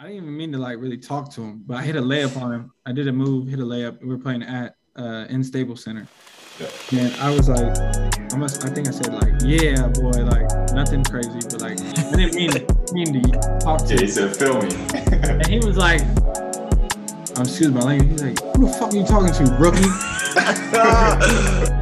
I 0.00 0.04
didn't 0.04 0.18
even 0.18 0.36
mean 0.36 0.52
to 0.52 0.58
like 0.58 0.78
really 0.78 0.96
talk 0.96 1.32
to 1.32 1.40
him, 1.40 1.64
but 1.66 1.78
I 1.78 1.82
hit 1.82 1.96
a 1.96 2.00
layup 2.00 2.40
on 2.40 2.52
him. 2.52 2.70
I 2.86 2.92
did 2.92 3.08
a 3.08 3.12
move, 3.12 3.48
hit 3.48 3.58
a 3.58 3.64
layup. 3.64 4.00
We 4.00 4.06
were 4.06 4.18
playing 4.18 4.44
at 4.44 4.76
uh, 4.94 5.26
in 5.28 5.42
Staples 5.42 5.82
Center, 5.82 6.06
yeah. 6.60 6.68
and 7.00 7.12
I 7.16 7.34
was 7.34 7.48
like, 7.48 7.76
I 8.32 8.36
must, 8.36 8.64
I 8.64 8.68
think 8.68 8.86
I 8.86 8.92
said 8.92 9.12
like, 9.12 9.32
yeah, 9.42 9.88
boy, 9.88 10.22
like 10.22 10.48
nothing 10.72 11.02
crazy, 11.02 11.40
but 11.50 11.62
like 11.62 11.80
I 11.80 12.12
didn't 12.14 12.36
mean 12.36 12.52
to, 12.52 12.64
mean 12.92 13.24
to 13.24 13.58
talk 13.60 13.84
to. 13.86 13.94
Yeah, 13.94 14.02
he 14.02 14.06
said, 14.06 14.36
"Feel 14.36 14.62
me," 14.62 14.72
and 14.94 15.44
he 15.48 15.58
was 15.58 15.76
like, 15.76 16.02
um, 17.36 17.42
excuse 17.42 17.72
my 17.72 17.80
language. 17.80 18.10
He's 18.10 18.22
like, 18.22 18.38
who 18.56 18.68
the 18.68 18.74
fuck 18.74 18.92
are 18.92 18.96
you 18.96 19.04
talking 19.04 19.34
to, 19.34 19.42
rookie? 19.58 19.90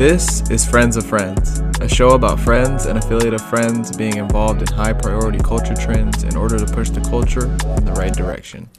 This 0.00 0.48
is 0.50 0.64
Friends 0.64 0.96
of 0.96 1.04
Friends, 1.04 1.58
a 1.82 1.86
show 1.86 2.12
about 2.12 2.40
friends 2.40 2.86
and 2.86 2.98
affiliate 2.98 3.34
of 3.34 3.42
friends 3.42 3.94
being 3.94 4.16
involved 4.16 4.62
in 4.62 4.66
high 4.68 4.94
priority 4.94 5.38
culture 5.40 5.74
trends 5.74 6.22
in 6.22 6.36
order 6.36 6.58
to 6.58 6.64
push 6.64 6.88
the 6.88 7.02
culture 7.02 7.44
in 7.44 7.84
the 7.84 7.92
right 7.92 8.14
direction. 8.14 8.70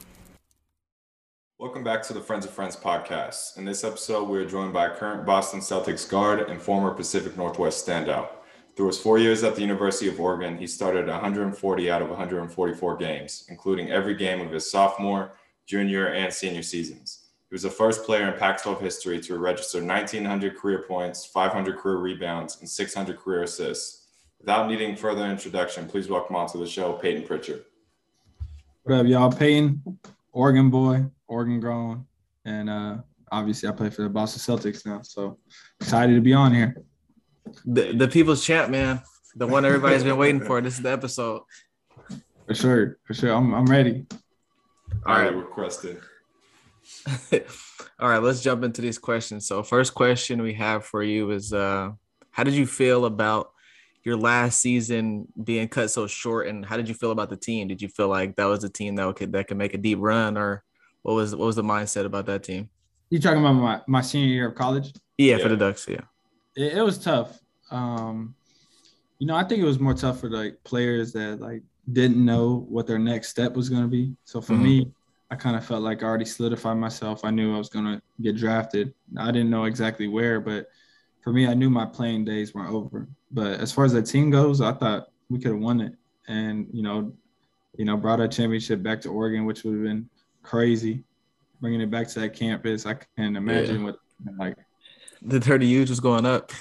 Welcome 1.59 1.83
back 1.83 2.01
to 2.07 2.13
the 2.13 2.21
Friends 2.21 2.43
of 2.43 2.49
Friends 2.49 2.75
podcast. 2.75 3.55
In 3.55 3.65
this 3.65 3.83
episode, 3.83 4.29
we 4.29 4.39
are 4.39 4.49
joined 4.49 4.73
by 4.73 4.89
current 4.89 5.23
Boston 5.23 5.59
Celtics 5.59 6.09
guard 6.09 6.49
and 6.49 6.59
former 6.59 6.89
Pacific 6.89 7.37
Northwest 7.37 7.87
standout. 7.87 8.29
Through 8.75 8.87
his 8.87 8.97
four 8.97 9.19
years 9.19 9.43
at 9.43 9.53
the 9.53 9.61
University 9.61 10.09
of 10.09 10.19
Oregon, 10.19 10.57
he 10.57 10.65
started 10.65 11.05
140 11.05 11.91
out 11.91 12.01
of 12.01 12.09
144 12.09 12.97
games, 12.97 13.45
including 13.47 13.91
every 13.91 14.15
game 14.15 14.41
of 14.41 14.51
his 14.51 14.71
sophomore, 14.71 15.33
junior, 15.67 16.07
and 16.07 16.33
senior 16.33 16.63
seasons. 16.63 17.20
He 17.51 17.55
was 17.55 17.63
the 17.63 17.69
first 17.69 18.05
player 18.05 18.31
in 18.31 18.39
Pac 18.39 18.63
12 18.63 18.79
history 18.79 19.19
to 19.23 19.37
register 19.37 19.79
1,900 19.79 20.55
career 20.55 20.85
points, 20.87 21.25
500 21.25 21.77
career 21.79 21.97
rebounds, 21.97 22.57
and 22.61 22.69
600 22.69 23.17
career 23.19 23.43
assists. 23.43 24.07
Without 24.39 24.69
needing 24.69 24.95
further 24.95 25.25
introduction, 25.25 25.85
please 25.85 26.07
welcome 26.07 26.37
onto 26.37 26.57
the 26.59 26.65
show 26.65 26.93
Payton 26.93 27.23
Pritchard. 27.27 27.65
What 28.83 28.99
up, 28.99 29.05
y'all? 29.05 29.29
Peyton, 29.29 29.83
Oregon 30.31 30.69
boy, 30.69 31.03
Oregon 31.27 31.59
grown, 31.59 32.05
and 32.45 32.69
uh, 32.69 32.97
obviously 33.33 33.67
I 33.67 33.73
play 33.73 33.89
for 33.89 34.03
the 34.03 34.09
Boston 34.09 34.55
Celtics 34.55 34.85
now, 34.85 35.01
so 35.01 35.37
excited 35.81 36.15
to 36.15 36.21
be 36.21 36.33
on 36.33 36.53
here. 36.53 36.77
The, 37.65 37.91
the 37.91 38.07
people's 38.07 38.45
champ, 38.45 38.71
man, 38.71 39.01
the 39.35 39.45
one 39.45 39.65
everybody's 39.65 40.05
been 40.05 40.15
waiting 40.15 40.39
for. 40.39 40.61
This 40.61 40.75
is 40.75 40.83
the 40.83 40.91
episode. 40.91 41.41
For 42.47 42.55
sure, 42.55 42.97
for 43.03 43.13
sure. 43.13 43.33
I'm 43.33 43.53
I'm 43.53 43.65
ready. 43.65 44.05
All 45.05 45.15
right, 45.15 45.35
requested. 45.35 45.99
All 47.99 48.09
right, 48.09 48.21
let's 48.21 48.41
jump 48.41 48.63
into 48.63 48.81
these 48.81 48.97
questions. 48.97 49.47
So, 49.47 49.63
first 49.63 49.93
question 49.93 50.41
we 50.41 50.53
have 50.53 50.85
for 50.85 51.03
you 51.03 51.31
is 51.31 51.53
uh 51.53 51.91
how 52.31 52.43
did 52.43 52.53
you 52.53 52.65
feel 52.65 53.05
about 53.05 53.51
your 54.03 54.17
last 54.17 54.59
season 54.59 55.27
being 55.43 55.67
cut 55.67 55.91
so 55.91 56.07
short 56.07 56.47
and 56.47 56.65
how 56.65 56.77
did 56.77 56.87
you 56.87 56.95
feel 56.95 57.11
about 57.11 57.29
the 57.29 57.37
team? 57.37 57.67
Did 57.67 57.81
you 57.81 57.89
feel 57.89 58.07
like 58.07 58.35
that 58.37 58.45
was 58.45 58.63
a 58.63 58.69
team 58.69 58.95
that 58.95 59.15
could 59.15 59.31
that 59.33 59.47
could 59.47 59.57
make 59.57 59.73
a 59.73 59.77
deep 59.77 59.99
run 60.01 60.37
or 60.37 60.63
what 61.03 61.13
was 61.13 61.35
what 61.35 61.45
was 61.45 61.55
the 61.55 61.63
mindset 61.63 62.05
about 62.05 62.25
that 62.27 62.43
team? 62.43 62.69
You 63.09 63.19
talking 63.19 63.41
about 63.41 63.53
my, 63.53 63.81
my 63.87 64.01
senior 64.01 64.27
year 64.27 64.47
of 64.47 64.55
college? 64.55 64.93
Yeah, 65.17 65.35
yeah. 65.35 65.43
for 65.43 65.49
the 65.49 65.57
Ducks, 65.57 65.85
yeah. 65.87 66.01
It, 66.55 66.77
it 66.77 66.81
was 66.81 66.97
tough. 66.97 67.39
Um 67.69 68.35
you 69.19 69.27
know, 69.27 69.35
I 69.35 69.43
think 69.43 69.61
it 69.61 69.65
was 69.65 69.79
more 69.79 69.93
tough 69.93 70.19
for 70.19 70.29
like 70.31 70.57
players 70.63 71.13
that 71.13 71.39
like 71.39 71.61
didn't 71.91 72.23
know 72.23 72.65
what 72.69 72.87
their 72.87 72.97
next 72.97 73.29
step 73.29 73.53
was 73.53 73.69
going 73.69 73.83
to 73.83 73.87
be. 73.87 74.15
So 74.23 74.41
for 74.41 74.53
mm-hmm. 74.53 74.63
me, 74.63 74.91
I 75.31 75.35
kind 75.35 75.55
of 75.55 75.65
felt 75.65 75.81
like 75.81 76.03
I 76.03 76.07
already 76.07 76.25
solidified 76.25 76.75
myself. 76.75 77.23
I 77.23 77.31
knew 77.31 77.55
I 77.55 77.57
was 77.57 77.69
going 77.69 77.85
to 77.85 78.01
get 78.21 78.35
drafted. 78.35 78.93
I 79.17 79.31
didn't 79.31 79.49
know 79.49 79.63
exactly 79.63 80.09
where, 80.09 80.41
but 80.41 80.67
for 81.21 81.31
me, 81.31 81.47
I 81.47 81.53
knew 81.53 81.69
my 81.69 81.85
playing 81.85 82.25
days 82.25 82.53
were 82.53 82.67
over. 82.67 83.07
But 83.31 83.61
as 83.61 83.71
far 83.71 83.85
as 83.85 83.93
the 83.93 84.01
team 84.01 84.29
goes, 84.29 84.59
I 84.59 84.73
thought 84.73 85.07
we 85.29 85.39
could 85.39 85.51
have 85.51 85.59
won 85.61 85.79
it, 85.79 85.93
and 86.27 86.67
you 86.73 86.83
know, 86.83 87.13
you 87.77 87.85
know, 87.85 87.95
brought 87.95 88.19
a 88.19 88.27
championship 88.27 88.83
back 88.83 88.99
to 89.01 89.09
Oregon, 89.09 89.45
which 89.45 89.63
would 89.63 89.75
have 89.75 89.83
been 89.83 90.09
crazy. 90.43 91.05
Bringing 91.61 91.79
it 91.79 91.89
back 91.89 92.09
to 92.09 92.19
that 92.19 92.33
campus, 92.33 92.85
I 92.85 92.95
can't 93.15 93.37
imagine 93.37 93.79
yeah. 93.79 93.85
what 93.85 93.99
like. 94.37 94.57
The 95.21 95.39
30 95.39 95.65
U's 95.67 95.89
was 95.89 96.01
going 96.01 96.25
up. 96.25 96.51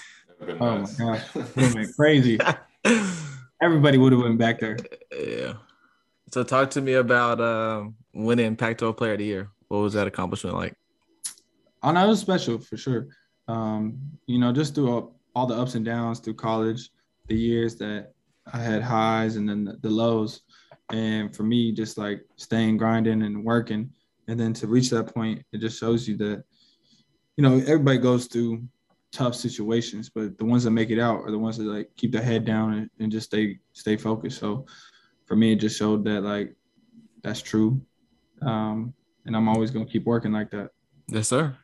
Oh 0.60 0.78
my 0.78 0.88
god, 0.96 1.24
it 1.34 1.74
been 1.74 1.92
crazy. 1.94 2.38
Everybody 3.62 3.98
would 3.98 4.12
have 4.12 4.22
went 4.22 4.38
back 4.38 4.60
there. 4.60 4.76
Yeah. 5.12 5.54
So 6.32 6.44
talk 6.44 6.70
to 6.70 6.80
me 6.80 6.94
about 6.94 7.40
um, 7.40 7.96
winning 8.14 8.54
Pac-12 8.54 8.96
Player 8.96 9.12
of 9.12 9.18
the 9.18 9.24
Year. 9.24 9.50
What 9.68 9.78
was 9.78 9.94
that 9.94 10.06
accomplishment 10.06 10.56
like? 10.56 10.74
I 11.82 11.92
know 11.92 12.04
it 12.04 12.08
was 12.08 12.20
special 12.20 12.58
for 12.58 12.76
sure. 12.76 13.08
Um, 13.48 13.98
you 14.26 14.38
know, 14.38 14.52
just 14.52 14.74
through 14.74 14.90
all, 14.90 15.20
all, 15.34 15.46
the 15.46 15.54
ups 15.54 15.74
and 15.74 15.84
downs 15.84 16.20
through 16.20 16.34
college, 16.34 16.90
the 17.26 17.34
years 17.34 17.76
that 17.76 18.12
I 18.52 18.58
had 18.58 18.82
highs 18.82 19.36
and 19.36 19.48
then 19.48 19.64
the, 19.64 19.76
the 19.80 19.90
lows, 19.90 20.42
and 20.92 21.34
for 21.34 21.42
me, 21.42 21.72
just 21.72 21.98
like 21.98 22.22
staying 22.36 22.76
grinding 22.76 23.22
and 23.22 23.44
working, 23.44 23.90
and 24.28 24.38
then 24.38 24.52
to 24.54 24.68
reach 24.68 24.90
that 24.90 25.12
point, 25.12 25.42
it 25.52 25.58
just 25.58 25.80
shows 25.80 26.06
you 26.06 26.16
that, 26.18 26.44
you 27.36 27.42
know, 27.42 27.56
everybody 27.56 27.98
goes 27.98 28.26
through 28.26 28.62
tough 29.10 29.34
situations, 29.34 30.08
but 30.08 30.38
the 30.38 30.44
ones 30.44 30.62
that 30.62 30.70
make 30.70 30.90
it 30.90 31.00
out 31.00 31.22
are 31.24 31.30
the 31.32 31.38
ones 31.38 31.58
that 31.58 31.64
like 31.64 31.90
keep 31.96 32.12
their 32.12 32.22
head 32.22 32.44
down 32.44 32.74
and, 32.74 32.90
and 33.00 33.10
just 33.10 33.26
stay 33.26 33.58
stay 33.72 33.96
focused. 33.96 34.38
So 34.38 34.66
for 35.30 35.36
me, 35.36 35.52
it 35.52 35.60
just 35.60 35.78
showed 35.78 36.04
that 36.06 36.22
like 36.22 36.56
that's 37.22 37.40
true. 37.40 37.80
Um, 38.42 38.92
and 39.24 39.36
I'm 39.36 39.48
always 39.48 39.70
gonna 39.70 39.86
keep 39.86 40.04
working 40.04 40.32
like 40.32 40.50
that. 40.50 40.70
Yes, 41.06 41.28
sir. 41.28 41.56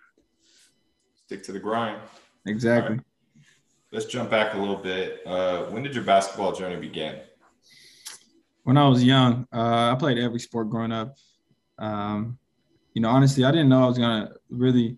Stick 1.25 1.43
to 1.43 1.53
the 1.53 1.59
grind. 1.59 2.01
Exactly. 2.47 2.99
Right. 2.99 3.05
Let's 3.91 4.07
jump 4.07 4.31
back 4.31 4.55
a 4.55 4.57
little 4.57 4.77
bit. 4.77 5.21
Uh, 5.27 5.65
when 5.65 5.83
did 5.83 5.97
your 5.97 6.05
basketball 6.05 6.53
journey 6.53 6.77
begin? 6.77 7.19
When 8.63 8.77
I 8.77 8.87
was 8.87 9.03
young, 9.03 9.49
uh, 9.53 9.91
I 9.93 9.97
played 9.99 10.19
every 10.19 10.39
sport 10.39 10.71
growing 10.71 10.93
up. 10.93 11.17
Um, 11.77 12.39
you 12.95 13.03
know, 13.03 13.09
honestly, 13.09 13.45
I 13.45 13.51
didn't 13.51 13.69
know 13.69 13.83
I 13.83 13.89
was 13.89 13.99
gonna 13.99 14.31
really. 14.49 14.97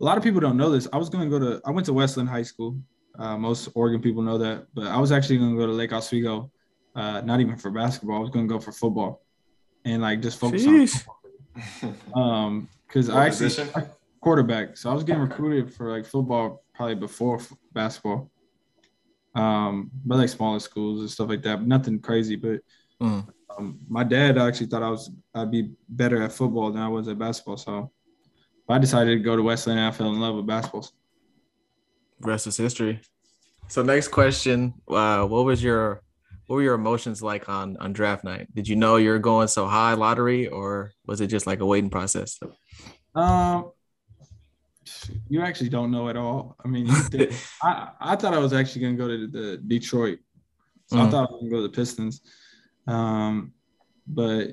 A 0.00 0.04
lot 0.04 0.16
of 0.16 0.24
people 0.24 0.40
don't 0.40 0.56
know 0.56 0.70
this. 0.70 0.88
I 0.94 0.96
was 0.96 1.10
gonna 1.10 1.28
go 1.28 1.38
to. 1.38 1.60
I 1.66 1.70
went 1.72 1.84
to 1.86 1.92
West 1.92 2.16
Linn 2.16 2.26
High 2.26 2.42
School. 2.42 2.74
Uh, 3.18 3.36
most 3.36 3.68
Oregon 3.74 4.00
people 4.00 4.22
know 4.22 4.38
that, 4.38 4.68
but 4.72 4.86
I 4.86 4.96
was 4.96 5.12
actually 5.12 5.36
gonna 5.36 5.56
go 5.56 5.66
to 5.66 5.72
Lake 5.72 5.92
Oswego 5.92 6.50
uh, 6.94 7.20
not 7.22 7.40
even 7.40 7.56
for 7.56 7.70
basketball. 7.70 8.16
I 8.16 8.20
was 8.20 8.30
going 8.30 8.46
to 8.46 8.52
go 8.52 8.60
for 8.60 8.72
football 8.72 9.22
and 9.84 10.02
like 10.02 10.20
just 10.20 10.38
focus 10.38 10.64
Jeez. 10.64 11.06
on 12.14 12.14
um 12.14 12.68
because 12.86 13.08
I 13.08 13.26
actually 13.26 13.70
I, 13.74 13.86
quarterback. 14.20 14.76
So 14.76 14.90
I 14.90 14.94
was 14.94 15.04
getting 15.04 15.22
recruited 15.22 15.72
for 15.72 15.90
like 15.90 16.04
football 16.04 16.62
probably 16.74 16.94
before 16.94 17.36
f- 17.36 17.52
basketball. 17.72 18.30
Um, 19.34 19.90
but 20.04 20.18
like 20.18 20.28
smaller 20.28 20.60
schools 20.60 21.00
and 21.00 21.10
stuff 21.10 21.28
like 21.28 21.42
that. 21.42 21.56
But 21.56 21.66
nothing 21.66 22.00
crazy. 22.00 22.36
But 22.36 22.60
mm. 23.00 23.26
um, 23.56 23.78
my 23.88 24.04
dad 24.04 24.36
actually 24.36 24.66
thought 24.66 24.82
I 24.82 24.90
was 24.90 25.10
I'd 25.34 25.50
be 25.50 25.72
better 25.88 26.22
at 26.22 26.32
football 26.32 26.70
than 26.70 26.82
I 26.82 26.88
was 26.88 27.08
at 27.08 27.18
basketball. 27.18 27.56
So 27.56 27.90
I 28.68 28.78
decided 28.78 29.16
to 29.16 29.22
go 29.22 29.36
to 29.36 29.42
West 29.42 29.66
Linn 29.66 29.78
and 29.78 29.86
I 29.86 29.90
fell 29.90 30.12
in 30.12 30.20
love 30.20 30.36
with 30.36 30.46
basketball. 30.46 30.88
Rest 32.20 32.46
is 32.46 32.56
history. 32.56 33.00
So 33.68 33.82
next 33.82 34.08
question, 34.08 34.74
uh, 34.88 35.24
what 35.24 35.44
was 35.44 35.62
your 35.62 36.02
what 36.52 36.56
were 36.56 36.62
your 36.62 36.74
emotions 36.74 37.22
like 37.22 37.48
on 37.48 37.78
on 37.78 37.94
draft 37.94 38.24
night? 38.24 38.46
Did 38.54 38.68
you 38.68 38.76
know 38.76 38.96
you 38.96 39.08
were 39.08 39.18
going 39.18 39.48
so 39.48 39.66
high 39.66 39.94
lottery, 39.94 40.48
or 40.48 40.92
was 41.06 41.22
it 41.22 41.28
just 41.28 41.46
like 41.46 41.60
a 41.60 41.64
waiting 41.64 41.88
process? 41.88 42.38
Um, 43.14 43.72
you 45.30 45.40
actually 45.40 45.70
don't 45.70 45.90
know 45.90 46.10
at 46.10 46.16
all. 46.18 46.56
I 46.62 46.68
mean, 46.68 46.88
I 47.62 47.88
I 47.98 48.16
thought 48.16 48.34
I 48.34 48.38
was 48.38 48.52
actually 48.52 48.82
gonna 48.82 48.98
go 48.98 49.08
to 49.08 49.26
the 49.28 49.62
Detroit, 49.66 50.18
so 50.88 50.96
mm-hmm. 50.96 51.06
I 51.06 51.10
thought 51.10 51.30
I 51.30 51.32
was 51.32 51.40
gonna 51.40 51.50
go 51.52 51.56
to 51.56 51.62
the 51.62 51.70
Pistons. 51.70 52.20
Um, 52.86 53.54
but 54.06 54.48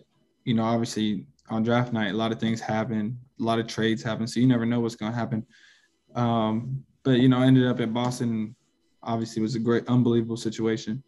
you 0.45 0.53
know, 0.53 0.63
obviously 0.63 1.25
on 1.49 1.63
draft 1.63 1.91
night, 1.91 2.11
a 2.13 2.17
lot 2.17 2.31
of 2.31 2.39
things 2.39 2.61
happen, 2.61 3.19
a 3.41 3.43
lot 3.43 3.59
of 3.59 3.67
trades 3.67 4.01
happen, 4.01 4.25
so 4.25 4.39
you 4.39 4.47
never 4.47 4.65
know 4.65 4.79
what's 4.79 4.95
gonna 4.95 5.13
happen. 5.13 5.45
Um, 6.15 6.81
but 7.03 7.19
you 7.19 7.27
know, 7.27 7.39
I 7.39 7.45
ended 7.45 7.67
up 7.67 7.81
at 7.81 7.93
Boston. 7.93 8.55
Obviously, 9.03 9.41
was 9.41 9.55
a 9.55 9.59
great, 9.59 9.85
unbelievable 9.89 10.37
situation 10.37 11.03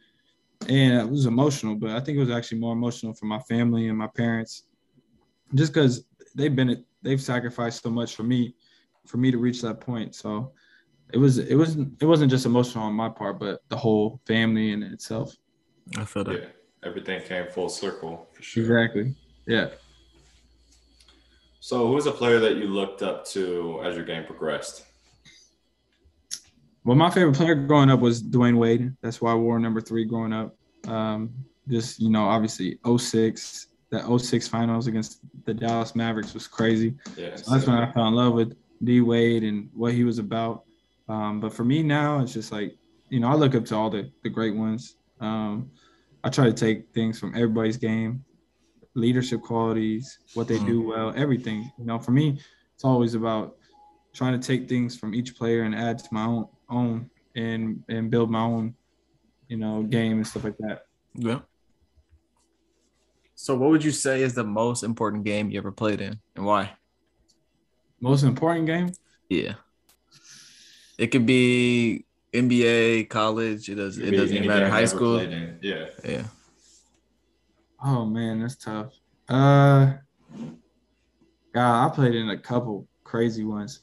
and 0.68 1.02
it 1.02 1.10
was 1.10 1.26
emotional, 1.26 1.76
but 1.76 1.92
I 1.92 2.00
think 2.00 2.18
it 2.18 2.22
was 2.22 2.30
actually 2.30 2.60
more 2.60 2.74
emotional 2.74 3.14
for 3.14 3.26
my 3.26 3.40
family 3.40 3.88
and 3.88 3.98
my 3.98 4.08
parents, 4.08 4.64
just 5.56 5.74
because 5.74 6.06
they've 6.36 6.56
been 6.56 6.86
they've 7.02 7.22
sacrificed 7.22 7.84
so 7.84 7.90
much 7.90 8.16
for 8.16 8.24
me, 8.24 8.56
for 9.06 9.18
me 9.18 9.32
to 9.32 9.38
reach 9.38 9.62
that 9.62 9.80
point. 9.80 10.16
So 10.16 10.54
it 11.14 11.18
was 11.18 11.38
it 11.38 11.56
wasn't 11.56 12.02
it 12.02 12.06
wasn't 12.06 12.32
just 12.32 12.46
emotional 12.46 12.86
on 12.86 12.94
my 12.94 13.10
part, 13.10 13.40
but 13.40 13.62
the 13.70 13.78
whole 13.78 14.22
family 14.26 14.72
in 14.72 14.84
itself. 14.84 15.36
I 15.98 16.06
feel 16.06 16.24
that. 16.26 16.42
Yeah, 16.42 16.48
everything 16.84 17.22
came 17.24 17.48
full 17.48 17.70
circle 17.70 18.28
for 18.34 18.44
sure. 18.44 18.64
Exactly. 18.64 19.16
Yeah. 19.48 19.70
So, 21.60 21.88
who 21.88 21.94
was 21.94 22.08
a 22.08 22.12
player 22.12 22.40
that 22.40 22.56
you 22.56 22.68
looked 22.68 23.04
up 23.04 23.26
to 23.28 23.82
as 23.84 23.96
your 23.96 24.06
game 24.06 24.26
progressed? 24.26 24.86
Well, 26.84 26.96
my 26.96 27.10
favorite 27.10 27.36
player 27.36 27.56
growing 27.56 27.90
up 27.90 28.00
was 28.00 28.24
Dwyane 28.24 28.58
Wade. 28.58 28.96
That's 29.02 29.22
why 29.22 29.32
I 29.32 29.36
wore 29.36 29.60
number 29.60 29.82
three 29.82 30.04
growing 30.04 30.34
up. 30.34 30.56
Um, 30.88 31.32
just, 31.68 32.00
you 32.00 32.10
know, 32.10 32.26
obviously 32.26 32.80
06, 32.98 33.68
that 33.92 34.20
06 34.20 34.48
finals 34.48 34.88
against 34.88 35.20
the 35.46 35.54
Dallas 35.54 35.96
Mavericks 35.96 36.34
was 36.34 36.48
crazy. 36.48 36.96
Yeah, 37.16 37.36
so 37.36 37.52
that's 37.52 37.68
when 37.68 37.76
I 37.76 37.92
fell 37.92 38.08
in 38.08 38.16
love 38.16 38.34
with 38.34 38.56
D 38.84 39.02
Wade 39.02 39.44
and 39.44 39.70
what 39.74 39.94
he 39.94 40.04
was 40.04 40.18
about. 40.18 40.64
Um, 41.08 41.40
but 41.40 41.54
for 41.54 41.64
me 41.64 41.84
now, 41.84 42.20
it's 42.20 42.34
just 42.34 42.52
like, 42.52 42.76
you 43.10 43.20
know, 43.20 43.28
I 43.28 43.36
look 43.36 43.54
up 43.54 43.66
to 43.66 43.76
all 43.76 43.90
the, 43.90 44.10
the 44.24 44.30
great 44.30 44.56
ones. 44.56 44.96
Um, 45.20 45.70
I 46.24 46.30
try 46.30 46.46
to 46.46 46.54
take 46.54 46.92
things 46.94 47.20
from 47.20 47.36
everybody's 47.36 47.78
game, 47.78 48.24
leadership 48.96 49.42
qualities, 49.42 50.20
what 50.34 50.48
they 50.48 50.58
do 50.60 50.82
well, 50.82 51.14
everything. 51.16 51.72
You 51.78 51.86
know, 51.86 52.00
for 52.00 52.12
me, 52.12 52.40
it's 52.74 52.86
always 52.86 53.14
about 53.14 53.58
trying 54.14 54.40
to 54.40 54.46
take 54.46 54.68
things 54.68 54.98
from 54.98 55.14
each 55.14 55.36
player 55.36 55.64
and 55.64 55.76
add 55.76 56.00
to 56.00 56.08
my 56.12 56.26
own 56.26 56.48
own 56.72 57.10
and 57.36 57.84
and 57.88 58.10
build 58.10 58.32
my 58.32 58.42
own, 58.42 58.76
you 59.48 59.58
know, 59.58 59.84
game 59.84 60.14
and 60.14 60.28
stuff 60.28 60.44
like 60.44 60.58
that. 60.60 60.86
Yeah. 61.14 61.40
So, 63.36 63.56
what 63.56 63.72
would 63.72 63.84
you 63.84 63.92
say 63.92 64.22
is 64.22 64.36
the 64.36 64.44
most 64.44 64.84
important 64.84 65.24
game 65.24 65.50
you 65.50 65.58
ever 65.58 65.72
played 65.72 66.02
in, 66.02 66.20
and 66.36 66.46
why? 66.46 66.74
Most 68.00 68.24
important 68.24 68.66
game? 68.66 68.92
Yeah. 69.30 69.54
It 70.98 71.08
could 71.08 71.26
be 71.26 72.06
NBA, 72.34 73.10
college. 73.10 73.70
It 73.70 73.76
does. 73.76 73.98
It 73.98 74.06
Maybe 74.06 74.18
doesn't 74.18 74.48
matter. 74.48 74.70
High 74.70 74.86
school. 74.86 75.22
Yeah. 75.62 75.86
Yeah. 76.06 76.24
Oh 77.84 78.06
man, 78.06 78.42
that's 78.42 78.56
tough. 78.56 78.94
Uh, 79.28 79.94
God, 81.54 81.88
I 81.88 81.90
played 81.96 82.16
in 82.16 82.30
a 82.30 82.38
couple 82.38 82.88
crazy 83.04 83.44
ones. 83.44 83.82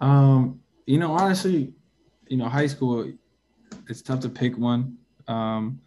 Um, 0.00 0.60
you 0.86 0.98
know, 0.98 1.12
honestly, 1.12 1.72
you 2.32 2.38
know, 2.38 2.48
high 2.48 2.66
school, 2.66 3.12
it's 3.90 4.00
tough 4.00 4.20
to 4.20 4.30
pick 4.30 4.56
one. 4.56 4.96
Um, 5.28 5.78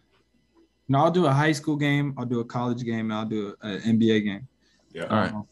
no, 0.88 1.00
I'll 1.00 1.10
do 1.10 1.26
a 1.26 1.32
high 1.32 1.50
school 1.50 1.74
game, 1.74 2.14
I'll 2.16 2.24
do 2.24 2.38
a 2.38 2.44
college 2.44 2.84
game, 2.84 3.10
and 3.10 3.14
I'll 3.14 3.26
do 3.26 3.56
an 3.62 3.80
NBA 3.80 4.22
game. 4.22 4.46
Yeah. 4.92 5.06
All 5.06 5.16
right. 5.16 5.32
Um, 5.32 5.48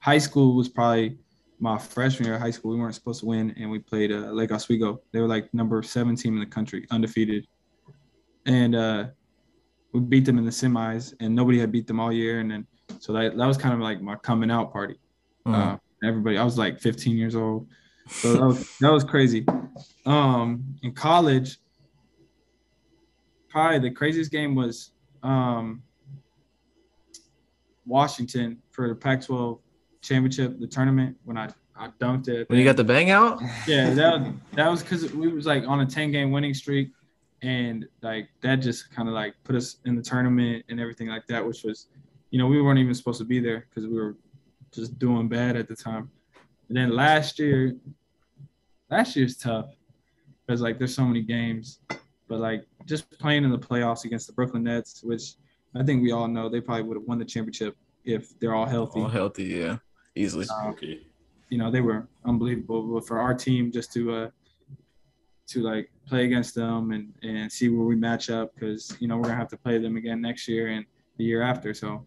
high 0.00 0.18
school 0.18 0.56
was 0.56 0.68
probably 0.68 1.18
my 1.60 1.78
freshman 1.78 2.26
year 2.26 2.34
of 2.34 2.40
high 2.40 2.50
school. 2.50 2.72
We 2.72 2.80
weren't 2.80 2.96
supposed 2.96 3.20
to 3.20 3.26
win, 3.26 3.54
and 3.56 3.70
we 3.70 3.78
played 3.78 4.10
uh, 4.10 4.32
Lake 4.32 4.50
Oswego. 4.50 5.00
They 5.12 5.20
were 5.20 5.28
like 5.28 5.54
number 5.54 5.80
seven 5.84 6.16
team 6.16 6.34
in 6.34 6.40
the 6.40 6.46
country, 6.46 6.84
undefeated, 6.90 7.46
and 8.44 8.74
uh, 8.74 9.04
we 9.92 10.00
beat 10.00 10.24
them 10.24 10.36
in 10.38 10.44
the 10.44 10.50
semis. 10.50 11.14
And 11.20 11.32
nobody 11.32 11.60
had 11.60 11.70
beat 11.70 11.86
them 11.86 12.00
all 12.00 12.12
year, 12.12 12.40
and 12.40 12.50
then 12.50 12.66
so 12.98 13.12
that 13.12 13.36
that 13.36 13.46
was 13.46 13.56
kind 13.56 13.72
of 13.72 13.78
like 13.78 14.02
my 14.02 14.16
coming 14.16 14.50
out 14.50 14.72
party. 14.72 14.98
Mhm. 15.46 15.54
Uh, 15.54 15.76
everybody, 16.02 16.36
I 16.38 16.42
was 16.42 16.58
like 16.58 16.80
15 16.80 17.16
years 17.16 17.36
old, 17.36 17.68
so 18.08 18.32
that 18.34 18.46
was 18.46 18.78
that 18.80 18.92
was 18.92 19.04
crazy. 19.04 19.46
Um, 20.06 20.76
in 20.82 20.92
college, 20.92 21.58
probably 23.48 23.78
the 23.78 23.90
craziest 23.90 24.30
game 24.30 24.54
was 24.54 24.90
um, 25.22 25.82
Washington 27.86 28.58
for 28.70 28.88
the 28.88 28.94
Pac-12 28.94 29.58
championship, 30.02 30.58
the 30.58 30.66
tournament 30.66 31.16
when 31.24 31.36
I 31.36 31.48
I 31.76 31.88
dunked 32.00 32.28
it. 32.28 32.48
when 32.48 32.58
you 32.58 32.64
got 32.64 32.76
the 32.76 32.84
bang 32.84 33.10
out. 33.10 33.40
yeah, 33.66 33.90
that 33.94 34.32
that 34.54 34.68
was 34.68 34.82
because 34.82 35.12
we 35.12 35.28
was 35.28 35.46
like 35.46 35.64
on 35.66 35.80
a 35.80 35.86
10 35.86 36.10
game 36.10 36.30
winning 36.30 36.54
streak, 36.54 36.90
and 37.42 37.86
like 38.02 38.28
that 38.40 38.56
just 38.56 38.90
kind 38.90 39.08
of 39.08 39.14
like 39.14 39.34
put 39.44 39.54
us 39.54 39.76
in 39.84 39.94
the 39.94 40.02
tournament 40.02 40.64
and 40.68 40.80
everything 40.80 41.08
like 41.08 41.26
that, 41.28 41.46
which 41.46 41.62
was, 41.62 41.86
you 42.30 42.38
know, 42.38 42.46
we 42.46 42.60
weren't 42.60 42.78
even 42.78 42.94
supposed 42.94 43.18
to 43.18 43.24
be 43.24 43.38
there 43.38 43.66
because 43.68 43.88
we 43.88 43.94
were 43.94 44.16
just 44.72 44.98
doing 44.98 45.28
bad 45.28 45.56
at 45.56 45.68
the 45.68 45.76
time. 45.76 46.10
And 46.68 46.76
then 46.76 46.90
last 46.90 47.38
year, 47.38 47.74
last 48.90 49.16
year's 49.16 49.36
tough 49.36 49.66
because 50.46 50.60
like 50.60 50.78
there's 50.78 50.94
so 50.94 51.04
many 51.04 51.22
games, 51.22 51.80
but 52.28 52.38
like 52.40 52.66
just 52.86 53.10
playing 53.18 53.44
in 53.44 53.50
the 53.50 53.58
playoffs 53.58 54.04
against 54.04 54.26
the 54.26 54.32
Brooklyn 54.32 54.64
Nets, 54.64 55.02
which 55.02 55.34
I 55.74 55.82
think 55.82 56.02
we 56.02 56.12
all 56.12 56.28
know 56.28 56.48
they 56.48 56.60
probably 56.60 56.84
would 56.84 56.96
have 56.96 57.04
won 57.06 57.18
the 57.18 57.24
championship 57.24 57.76
if 58.04 58.38
they're 58.40 58.54
all 58.54 58.66
healthy. 58.66 59.00
All 59.00 59.08
healthy. 59.08 59.44
Yeah. 59.44 59.78
Easily. 60.14 60.46
Um, 60.48 60.70
Okay. 60.72 61.00
you 61.50 61.58
know 61.58 61.70
they 61.70 61.80
were 61.80 62.08
unbelievable 62.24 62.82
but 62.94 63.06
for 63.06 63.18
our 63.20 63.32
team 63.34 63.70
just 63.72 63.92
to 63.92 64.12
uh 64.12 64.30
to 65.46 65.60
like 65.62 65.90
play 66.06 66.24
against 66.26 66.54
them 66.54 66.90
and 66.90 67.14
and 67.22 67.50
see 67.50 67.68
where 67.70 67.86
we 67.86 67.96
match 67.96 68.28
up 68.28 68.54
because 68.54 68.94
you 69.00 69.06
know 69.08 69.16
we're 69.16 69.22
gonna 69.24 69.36
have 69.36 69.48
to 69.48 69.56
play 69.56 69.78
them 69.78 69.96
again 69.96 70.20
next 70.20 70.46
year 70.48 70.66
and 70.68 70.84
the 71.16 71.24
year 71.24 71.40
after 71.40 71.72
so 71.72 72.06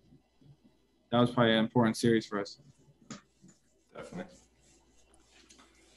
that 1.11 1.19
was 1.19 1.31
probably 1.31 1.53
an 1.53 1.59
important 1.59 1.95
series 1.97 2.25
for 2.25 2.39
us 2.39 2.59
Definitely. 3.95 4.33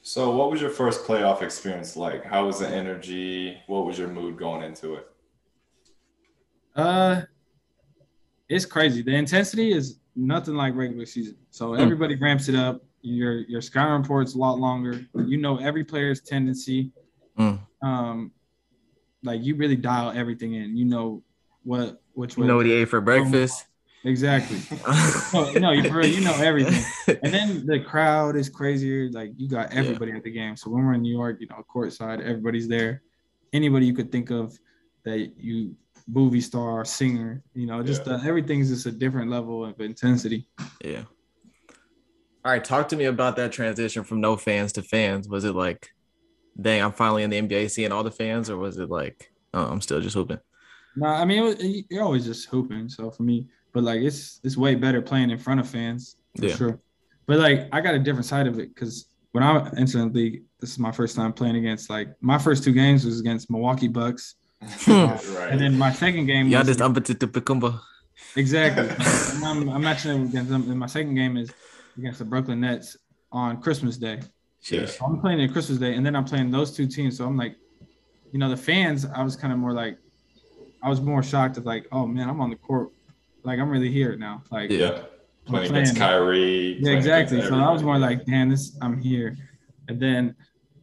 So, 0.07 0.29
what 0.35 0.51
was 0.51 0.61
your 0.61 0.69
first 0.69 1.03
playoff 1.03 1.41
experience 1.41 1.97
like? 1.97 2.23
How 2.23 2.45
was 2.45 2.59
the 2.59 2.67
energy? 2.69 3.57
What 3.65 3.87
was 3.87 3.97
your 3.97 4.07
mood 4.07 4.37
going 4.37 4.61
into 4.61 4.93
it? 4.93 5.07
uh 6.75 7.21
it's 8.49 8.65
crazy 8.65 9.01
the 9.01 9.15
intensity 9.15 9.71
is 9.71 9.97
nothing 10.13 10.53
like 10.55 10.75
regular 10.75 11.05
season 11.05 11.37
so 11.49 11.73
everybody 11.73 12.15
ramps 12.15 12.49
it 12.49 12.55
up 12.55 12.83
your 13.01 13.39
your 13.47 13.61
scouting 13.61 14.01
report's 14.01 14.35
a 14.35 14.37
lot 14.37 14.59
longer 14.59 15.05
you 15.15 15.37
know 15.37 15.55
every 15.57 15.85
player's 15.85 16.19
tendency 16.21 16.91
Mm. 17.39 17.59
um 17.81 18.31
like 19.23 19.41
you 19.41 19.55
really 19.55 19.77
dial 19.77 20.11
everything 20.11 20.55
in 20.55 20.75
you 20.75 20.83
know 20.83 21.23
what 21.63 22.01
which 22.11 22.35
You 22.35 22.41
way 22.43 22.47
know 22.47 22.57
what 22.57 22.65
he 22.65 22.73
ate 22.73 22.89
for 22.89 22.99
breakfast? 22.99 23.65
Exactly 24.05 24.59
no, 25.33 25.51
no, 25.53 25.71
you 25.71 25.83
for 25.89 25.97
real, 25.97 26.07
you 26.07 26.21
know 26.21 26.35
everything. 26.35 26.83
And 27.23 27.33
then 27.33 27.65
the 27.71 27.79
crowd 27.79 28.35
is 28.35 28.47
crazier. 28.49 29.09
Like 29.11 29.31
you 29.35 29.49
got 29.49 29.73
everybody 29.73 30.11
at 30.13 30.23
the 30.23 30.31
game. 30.31 30.55
So 30.55 30.69
when 30.69 30.85
we're 30.85 30.93
in 30.93 31.01
New 31.01 31.13
York, 31.13 31.37
you 31.41 31.47
know, 31.47 31.63
courtside, 31.73 32.21
everybody's 32.21 32.67
there. 32.67 33.01
Anybody 33.51 33.85
you 33.85 33.93
could 33.93 34.11
think 34.11 34.29
of 34.31 34.57
that 35.03 35.33
you 35.37 35.75
movie 36.07 36.41
star, 36.41 36.85
singer, 36.85 37.41
you 37.53 37.65
know, 37.65 37.81
just 37.83 38.05
Yeah. 38.05 38.13
uh, 38.13 38.23
everything's 38.23 38.69
just 38.69 38.85
a 38.85 38.91
different 38.91 39.31
level 39.31 39.65
of 39.65 39.79
intensity. 39.81 40.47
Yeah. 40.83 41.03
All 42.43 42.51
right, 42.51 42.63
talk 42.63 42.89
to 42.89 42.95
me 42.95 43.05
about 43.05 43.35
that 43.37 43.51
transition 43.51 44.03
from 44.03 44.21
no 44.21 44.37
fans 44.37 44.71
to 44.73 44.83
fans. 44.83 45.27
Was 45.27 45.45
it 45.45 45.55
like, 45.55 45.89
dang, 46.61 46.83
I'm 46.83 46.91
finally 46.91 47.23
in 47.23 47.31
the 47.31 47.41
NBA 47.41 47.71
seeing 47.71 47.91
all 47.91 48.03
the 48.03 48.11
fans, 48.11 48.51
or 48.51 48.57
was 48.57 48.77
it 48.77 48.89
like, 48.89 49.31
oh, 49.55 49.65
I'm 49.65 49.81
still 49.81 49.99
just 49.99 50.13
hooping? 50.13 50.37
No, 50.95 51.07
I 51.07 51.25
mean, 51.25 51.39
it 51.39 51.41
was, 51.43 51.83
you're 51.89 52.03
always 52.03 52.25
just 52.25 52.47
hooping. 52.49 52.89
So 52.89 53.11
for 53.11 53.23
me, 53.23 53.47
but 53.73 53.83
like 53.83 54.01
it's 54.01 54.39
it's 54.43 54.55
way 54.57 54.75
better 54.75 55.01
playing 55.01 55.29
in 55.29 55.37
front 55.37 55.59
of 55.59 55.67
fans 55.69 56.15
for 56.37 56.45
Yeah. 56.45 56.55
sure. 56.55 56.79
But 57.27 57.39
like 57.39 57.67
I 57.71 57.81
got 57.81 57.95
a 57.95 57.99
different 57.99 58.25
side 58.25 58.47
of 58.47 58.59
it 58.59 58.73
because 58.73 59.07
when 59.33 59.43
I 59.43 59.67
entered 59.77 60.13
the 60.13 60.19
league, 60.19 60.43
this 60.59 60.71
is 60.71 60.79
my 60.79 60.91
first 60.91 61.15
time 61.15 61.33
playing 61.33 61.57
against 61.57 61.89
like 61.89 62.09
my 62.21 62.37
first 62.37 62.63
two 62.63 62.71
games 62.71 63.03
was 63.05 63.19
against 63.19 63.49
Milwaukee 63.51 63.87
Bucks. 63.89 64.35
right. 64.87 65.49
And 65.51 65.59
then 65.59 65.77
my 65.77 65.91
second 65.91 66.25
game 66.27 66.47
Yeah, 66.47 66.59
was 66.59 66.67
just 66.67 66.79
Kumba. 66.79 67.79
exactly. 68.35 68.87
and 69.35 69.45
I'm, 69.45 69.69
I'm 69.69 69.81
matching 69.81 70.11
it 70.21 70.29
against 70.29 70.49
them. 70.49 70.69
And 70.69 70.79
my 70.79 70.85
second 70.87 71.15
game 71.15 71.35
is 71.37 71.51
against 71.97 72.19
the 72.19 72.25
Brooklyn 72.25 72.61
Nets 72.61 72.95
on 73.31 73.61
Christmas 73.61 73.97
Day. 73.97 74.21
yeah. 74.71 74.85
So 74.85 75.05
I'm 75.05 75.19
playing 75.19 75.41
it 75.41 75.51
Christmas 75.51 75.77
Day, 75.79 75.95
and 75.95 76.05
then 76.05 76.15
I'm 76.15 76.23
playing 76.25 76.51
those 76.51 76.75
two 76.75 76.87
teams. 76.87 77.17
So 77.17 77.25
I'm 77.25 77.37
like, 77.37 77.55
you 78.31 78.39
know, 78.39 78.49
the 78.49 78.57
fans. 78.57 79.05
I 79.05 79.21
was 79.23 79.35
kind 79.35 79.51
of 79.53 79.59
more 79.59 79.73
like, 79.73 79.97
I 80.85 80.89
was 80.89 81.01
more 81.01 81.23
shocked 81.23 81.57
of 81.57 81.65
like, 81.65 81.87
oh 81.91 82.05
man, 82.05 82.29
I'm 82.29 82.39
on 82.39 82.51
the 82.51 82.55
court, 82.55 82.91
like 83.43 83.59
I'm 83.59 83.69
really 83.71 83.91
here 83.91 84.15
now. 84.15 84.43
Like, 84.51 84.69
Yeah. 84.69 84.77
Yeah. 84.77 85.01
Playing 85.47 85.69
playing. 85.69 85.83
against 85.83 85.97
Kyrie. 85.97 86.77
yeah, 86.79 86.91
exactly. 86.91 87.39
So 87.41 87.55
I 87.55 87.71
was 87.71 87.83
more 87.83 87.99
like, 87.99 88.25
damn, 88.25 88.49
this 88.49 88.75
I'm 88.81 88.99
here. 88.99 89.37
And 89.87 89.99
then 89.99 90.35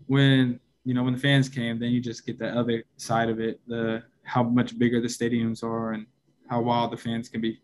when 0.06 0.60
you 0.84 0.94
know 0.94 1.02
when 1.02 1.14
the 1.14 1.18
fans 1.18 1.48
came, 1.48 1.80
then 1.80 1.90
you 1.90 2.00
just 2.00 2.24
get 2.26 2.38
the 2.38 2.48
other 2.48 2.84
side 2.96 3.28
of 3.28 3.40
it, 3.40 3.60
the 3.66 4.04
how 4.22 4.44
much 4.44 4.78
bigger 4.78 5.00
the 5.00 5.08
stadiums 5.08 5.64
are 5.64 5.92
and 5.92 6.06
how 6.48 6.60
wild 6.60 6.92
the 6.92 6.96
fans 6.96 7.28
can 7.28 7.40
be. 7.40 7.60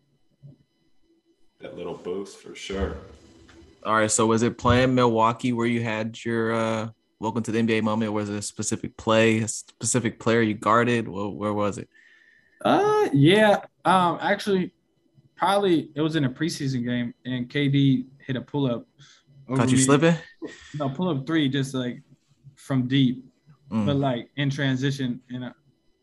that 1.59 1.77
little 1.77 1.95
boost 1.95 2.37
for 2.37 2.53
sure. 2.55 2.97
All 3.85 3.95
right, 3.95 4.11
so 4.11 4.25
was 4.25 4.43
it 4.43 4.57
playing 4.57 4.93
Milwaukee 4.93 5.53
where 5.53 5.67
you 5.67 5.81
had 5.81 6.17
your 6.25 6.53
uh, 6.53 6.89
welcome 7.19 7.43
to 7.43 7.51
the 7.51 7.61
NBA 7.61 7.83
moment? 7.83 8.11
Was 8.11 8.29
it 8.29 8.35
a 8.35 8.41
specific 8.41 8.97
play, 8.97 9.39
a 9.39 9.47
specific 9.47 10.19
player 10.19 10.41
you 10.41 10.53
guarded? 10.53 11.07
Where, 11.07 11.29
where 11.29 11.53
was 11.53 11.77
it? 11.77 11.89
Uh, 12.63 13.09
yeah. 13.13 13.57
Um, 13.85 14.17
actually, 14.21 14.71
probably 15.35 15.89
it 15.95 16.01
was 16.01 16.15
in 16.15 16.25
a 16.25 16.29
preseason 16.29 16.83
game, 16.85 17.13
and 17.25 17.49
KD 17.49 18.05
hit 18.25 18.35
a 18.35 18.41
pull 18.41 18.65
up. 18.71 18.85
Caught 19.55 19.71
you 19.71 19.77
slipping? 19.77 20.15
No, 20.77 20.89
pull 20.89 21.09
up 21.09 21.25
three, 21.25 21.49
just 21.49 21.73
like 21.73 22.01
from 22.55 22.87
deep, 22.87 23.25
Mm. 23.71 23.85
but 23.85 23.95
like 23.97 24.29
in 24.35 24.49
transition, 24.49 25.19
and 25.29 25.45
I, 25.45 25.51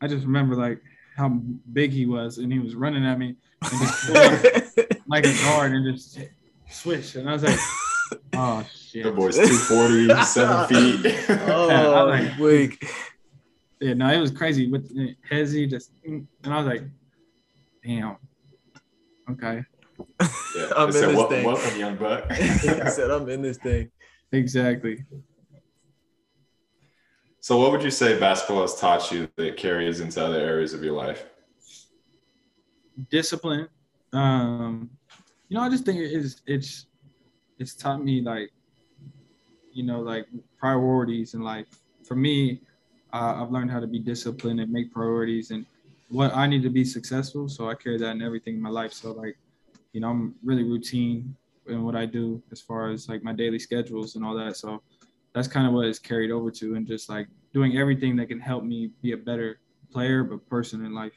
I 0.01 0.07
just 0.07 0.25
remember 0.25 0.55
like 0.55 0.81
how 1.17 1.27
big 1.73 1.91
he 1.91 2.05
was, 2.05 2.37
and 2.37 2.51
he 2.51 2.59
was 2.59 2.75
running 2.75 3.05
at 3.05 3.19
me 3.19 3.35
and 3.61 3.71
just 3.81 4.09
up 4.09 4.87
like 5.07 5.25
a 5.25 5.33
guard 5.43 5.73
and 5.73 5.93
just 5.93 6.17
swish, 6.69 7.15
and 7.15 7.29
I 7.29 7.33
was 7.33 7.43
like, 7.43 7.59
oh 8.35 8.65
shit. 8.73 9.03
The 9.03 9.11
boy's 9.11 9.35
240, 9.35 10.23
seven 10.23 10.67
feet. 11.01 11.15
oh, 11.49 12.05
like- 12.09 12.37
weak. 12.39 12.89
Yeah, 13.79 13.93
no, 13.93 14.11
it 14.11 14.19
was 14.19 14.31
crazy 14.31 14.67
with 14.69 14.91
Hezzy 15.29 15.69
just, 15.69 15.91
and 16.05 16.27
I 16.43 16.57
was 16.57 16.65
like, 16.65 16.83
damn. 17.85 18.17
Okay, 19.29 19.63
yeah. 20.55 20.71
I'm 20.75 20.87
I 20.87 20.91
said, 20.91 21.09
in 21.09 21.15
this 21.15 21.27
thing." 21.27 21.45
welcome, 21.45 21.79
young 21.79 21.95
buck. 21.95 22.25
I 22.31 22.89
said 22.89 23.11
I'm 23.11 23.27
in 23.29 23.41
this 23.41 23.57
thing. 23.57 23.91
exactly. 24.31 25.03
so, 27.39 27.57
what 27.59 27.71
would 27.71 27.83
you 27.83 27.91
say 27.91 28.19
basketball 28.19 28.61
has 28.61 28.75
taught 28.79 29.11
you 29.11 29.27
that 29.35 29.57
carries 29.57 29.99
into 29.99 30.23
other 30.23 30.39
areas 30.39 30.73
of 30.73 30.83
your 30.83 30.93
life? 30.93 31.25
discipline. 33.09 33.67
Um, 34.13 34.89
you 35.49 35.57
know, 35.57 35.63
I 35.63 35.69
just 35.69 35.85
think 35.85 35.99
it's 35.99 36.41
it's 36.45 36.87
it's 37.59 37.75
taught 37.75 38.03
me 38.03 38.21
like, 38.21 38.49
you 39.71 39.83
know, 39.83 39.99
like 39.99 40.27
priorities 40.57 41.33
in 41.33 41.41
life. 41.41 41.67
For 42.03 42.15
me, 42.15 42.61
uh, 43.13 43.41
I've 43.41 43.51
learned 43.51 43.71
how 43.71 43.79
to 43.79 43.87
be 43.87 43.99
disciplined 43.99 44.59
and 44.59 44.71
make 44.71 44.91
priorities 44.91 45.51
and 45.51 45.65
what 46.09 46.35
I 46.35 46.47
need 46.47 46.63
to 46.63 46.69
be 46.69 46.83
successful. 46.83 47.49
So 47.49 47.69
I 47.69 47.75
carry 47.75 47.97
that 47.97 48.11
in 48.11 48.21
everything 48.21 48.55
in 48.55 48.61
my 48.61 48.69
life. 48.69 48.93
So 48.93 49.11
like 49.11 49.37
you 49.93 50.01
know, 50.01 50.09
I'm 50.09 50.35
really 50.43 50.63
routine 50.63 51.35
in 51.67 51.83
what 51.83 51.95
I 51.95 52.05
do 52.05 52.41
as 52.51 52.61
far 52.61 52.91
as 52.91 53.09
like 53.09 53.23
my 53.23 53.33
daily 53.33 53.59
schedules 53.59 54.15
and 54.15 54.23
all 54.23 54.35
that. 54.35 54.55
So 54.55 54.81
that's 55.33 55.47
kind 55.47 55.67
of 55.67 55.73
what 55.73 55.85
it's 55.85 55.99
carried 55.99 56.31
over 56.31 56.51
to, 56.51 56.75
and 56.75 56.87
just 56.87 57.09
like 57.09 57.27
doing 57.53 57.77
everything 57.77 58.15
that 58.17 58.27
can 58.27 58.39
help 58.39 58.63
me 58.63 58.91
be 59.01 59.13
a 59.13 59.17
better 59.17 59.59
player, 59.91 60.23
but 60.23 60.47
person 60.47 60.85
in 60.85 60.93
life. 60.93 61.13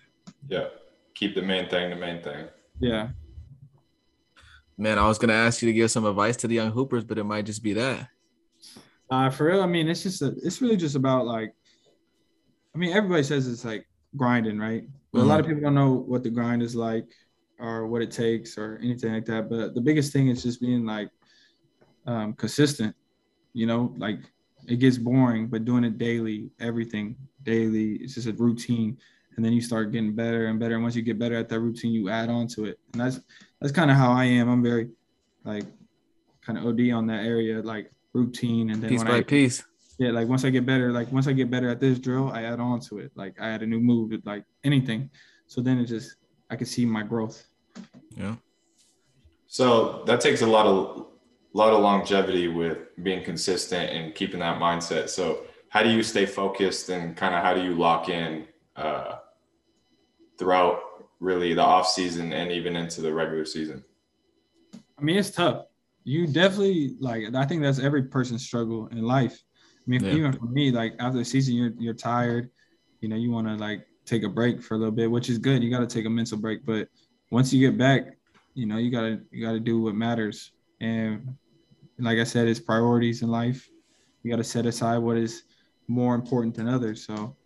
Yeah, 0.48 0.68
keep 1.14 1.34
the 1.34 1.42
main 1.42 1.68
thing 1.68 1.90
the 1.90 1.96
main 1.96 2.22
thing. 2.22 2.46
Yeah. 2.78 3.08
Man, 4.78 4.98
I 4.98 5.06
was 5.06 5.18
gonna 5.18 5.34
ask 5.34 5.60
you 5.60 5.68
to 5.68 5.74
give 5.74 5.90
some 5.90 6.06
advice 6.06 6.36
to 6.38 6.48
the 6.48 6.54
young 6.54 6.70
hoopers, 6.70 7.04
but 7.04 7.18
it 7.18 7.24
might 7.24 7.44
just 7.44 7.62
be 7.62 7.74
that. 7.74 8.08
Uh, 9.10 9.28
for 9.28 9.44
real, 9.44 9.62
I 9.62 9.66
mean, 9.66 9.88
it's 9.88 10.04
just 10.04 10.22
a, 10.22 10.34
it's 10.42 10.62
really 10.62 10.76
just 10.76 10.94
about 10.94 11.26
like, 11.26 11.52
I 12.74 12.78
mean, 12.78 12.92
everybody 12.92 13.22
says 13.22 13.48
it's 13.48 13.64
like 13.64 13.86
grinding, 14.16 14.58
right? 14.58 14.84
But 15.12 15.20
mm-hmm. 15.20 15.26
a 15.26 15.30
lot 15.30 15.40
of 15.40 15.46
people 15.46 15.62
don't 15.62 15.74
know 15.74 15.92
what 15.94 16.22
the 16.22 16.30
grind 16.30 16.62
is 16.62 16.74
like 16.74 17.06
or 17.58 17.86
what 17.86 18.02
it 18.02 18.10
takes 18.10 18.56
or 18.56 18.78
anything 18.82 19.12
like 19.12 19.26
that. 19.26 19.50
But 19.50 19.74
the 19.74 19.80
biggest 19.80 20.12
thing 20.12 20.28
is 20.28 20.42
just 20.42 20.60
being 20.60 20.84
like 20.84 21.10
um, 22.06 22.32
consistent. 22.34 22.94
You 23.52 23.66
know, 23.66 23.94
like 23.98 24.20
it 24.68 24.76
gets 24.76 24.96
boring, 24.96 25.48
but 25.48 25.64
doing 25.64 25.84
it 25.84 25.98
daily, 25.98 26.50
everything 26.60 27.16
daily, 27.42 27.94
it's 27.94 28.14
just 28.14 28.28
a 28.28 28.32
routine. 28.32 28.96
And 29.36 29.44
then 29.44 29.52
you 29.52 29.60
start 29.60 29.92
getting 29.92 30.14
better 30.14 30.46
and 30.46 30.60
better. 30.60 30.74
And 30.74 30.82
once 30.82 30.94
you 30.94 31.02
get 31.02 31.18
better 31.18 31.36
at 31.36 31.48
that 31.48 31.60
routine, 31.60 31.92
you 31.92 32.10
add 32.10 32.28
on 32.28 32.46
to 32.48 32.66
it. 32.66 32.78
And 32.92 33.00
that's 33.00 33.20
that's 33.60 33.72
kind 33.72 33.90
of 33.90 33.96
how 33.96 34.12
I 34.12 34.24
am. 34.24 34.48
I'm 34.48 34.62
very 34.62 34.90
like 35.44 35.64
kind 36.42 36.58
of 36.58 36.66
OD 36.66 36.90
on 36.90 37.06
that 37.06 37.24
area, 37.24 37.60
like 37.62 37.90
routine. 38.12 38.70
And 38.70 38.82
then 38.82 38.90
piece 38.90 39.04
by 39.04 39.18
I, 39.18 39.22
piece. 39.22 39.64
Yeah, 40.00 40.12
like 40.12 40.28
once 40.28 40.46
I 40.46 40.50
get 40.50 40.64
better, 40.64 40.92
like 40.92 41.12
once 41.12 41.26
I 41.26 41.34
get 41.34 41.50
better 41.50 41.68
at 41.68 41.78
this 41.78 41.98
drill, 41.98 42.30
I 42.32 42.44
add 42.44 42.58
on 42.58 42.80
to 42.88 43.00
it. 43.00 43.12
Like 43.16 43.38
I 43.38 43.50
add 43.50 43.62
a 43.62 43.66
new 43.66 43.80
move, 43.80 44.18
like 44.24 44.46
anything. 44.64 45.10
So 45.46 45.60
then 45.60 45.78
it 45.78 45.84
just 45.84 46.16
I 46.48 46.56
can 46.56 46.64
see 46.64 46.86
my 46.86 47.02
growth. 47.02 47.46
Yeah. 48.16 48.36
So 49.46 50.02
that 50.06 50.22
takes 50.22 50.40
a 50.40 50.46
lot 50.46 50.64
of 50.64 51.06
lot 51.52 51.74
of 51.74 51.82
longevity 51.82 52.48
with 52.48 52.78
being 53.02 53.22
consistent 53.22 53.90
and 53.90 54.14
keeping 54.14 54.40
that 54.40 54.58
mindset. 54.58 55.10
So 55.10 55.42
how 55.68 55.82
do 55.82 55.90
you 55.90 56.02
stay 56.02 56.24
focused 56.24 56.88
and 56.88 57.14
kind 57.14 57.34
of 57.34 57.42
how 57.42 57.52
do 57.52 57.62
you 57.62 57.74
lock 57.74 58.08
in 58.08 58.46
uh, 58.76 59.16
throughout 60.38 60.80
really 61.18 61.52
the 61.52 61.62
off 61.62 61.86
season 61.86 62.32
and 62.32 62.50
even 62.50 62.74
into 62.74 63.02
the 63.02 63.12
regular 63.12 63.44
season? 63.44 63.84
I 64.72 65.02
mean, 65.02 65.18
it's 65.18 65.30
tough. 65.30 65.66
You 66.04 66.26
definitely 66.26 66.96
like. 67.00 67.34
I 67.34 67.44
think 67.44 67.60
that's 67.60 67.78
every 67.78 68.04
person's 68.04 68.46
struggle 68.46 68.86
in 68.86 69.02
life. 69.02 69.38
I 69.86 69.90
mean, 69.90 70.04
yeah. 70.04 70.12
even 70.12 70.32
for 70.32 70.46
me, 70.46 70.70
like 70.70 70.94
after 70.98 71.18
the 71.18 71.24
season, 71.24 71.54
you're 71.54 71.72
you're 71.78 71.94
tired. 71.94 72.50
You 73.00 73.08
know, 73.08 73.16
you 73.16 73.30
want 73.30 73.48
to 73.48 73.54
like 73.54 73.86
take 74.04 74.22
a 74.24 74.28
break 74.28 74.62
for 74.62 74.74
a 74.74 74.78
little 74.78 74.92
bit, 74.92 75.10
which 75.10 75.28
is 75.28 75.38
good. 75.38 75.62
You 75.62 75.70
got 75.70 75.80
to 75.80 75.86
take 75.86 76.04
a 76.04 76.10
mental 76.10 76.38
break, 76.38 76.64
but 76.66 76.88
once 77.30 77.52
you 77.52 77.60
get 77.60 77.78
back, 77.78 78.18
you 78.54 78.66
know, 78.66 78.76
you 78.76 78.90
gotta 78.90 79.20
you 79.30 79.44
gotta 79.44 79.60
do 79.60 79.80
what 79.80 79.94
matters. 79.94 80.52
And 80.80 81.34
like 81.98 82.18
I 82.18 82.24
said, 82.24 82.48
it's 82.48 82.60
priorities 82.60 83.22
in 83.22 83.30
life. 83.30 83.68
You 84.22 84.30
gotta 84.30 84.44
set 84.44 84.66
aside 84.66 84.98
what 84.98 85.16
is 85.16 85.44
more 85.88 86.14
important 86.14 86.54
than 86.54 86.68
others. 86.68 87.04
So, 87.04 87.36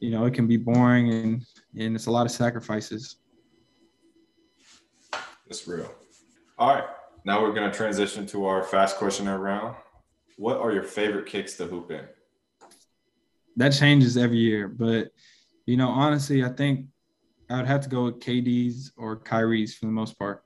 you 0.00 0.10
know, 0.10 0.24
it 0.24 0.34
can 0.34 0.46
be 0.46 0.56
boring 0.56 1.12
and 1.12 1.42
and 1.78 1.94
it's 1.94 2.06
a 2.06 2.10
lot 2.10 2.26
of 2.26 2.32
sacrifices. 2.32 3.16
That's 5.46 5.66
real. 5.68 5.92
All 6.58 6.74
right. 6.74 6.84
Now 7.24 7.42
we're 7.42 7.52
gonna 7.52 7.72
transition 7.72 8.26
to 8.26 8.46
our 8.46 8.62
fast 8.62 8.96
questionnaire 8.96 9.38
round. 9.38 9.76
What 10.40 10.56
are 10.56 10.72
your 10.72 10.84
favorite 10.84 11.26
kicks 11.26 11.58
to 11.58 11.66
hoop 11.66 11.90
in? 11.90 12.06
That 13.56 13.74
changes 13.74 14.16
every 14.16 14.38
year, 14.38 14.68
but 14.68 15.10
you 15.66 15.76
know, 15.76 15.90
honestly, 15.90 16.42
I 16.42 16.48
think 16.48 16.86
I 17.50 17.58
would 17.58 17.66
have 17.66 17.82
to 17.82 17.90
go 17.90 18.04
with 18.04 18.20
KD's 18.20 18.90
or 18.96 19.16
Kyrie's 19.16 19.74
for 19.74 19.84
the 19.84 19.92
most 19.92 20.18
part. 20.18 20.42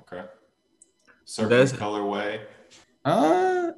Okay. 0.00 0.26
Certain 1.24 1.78
colorway. 1.78 2.42
Uh, 3.02 3.70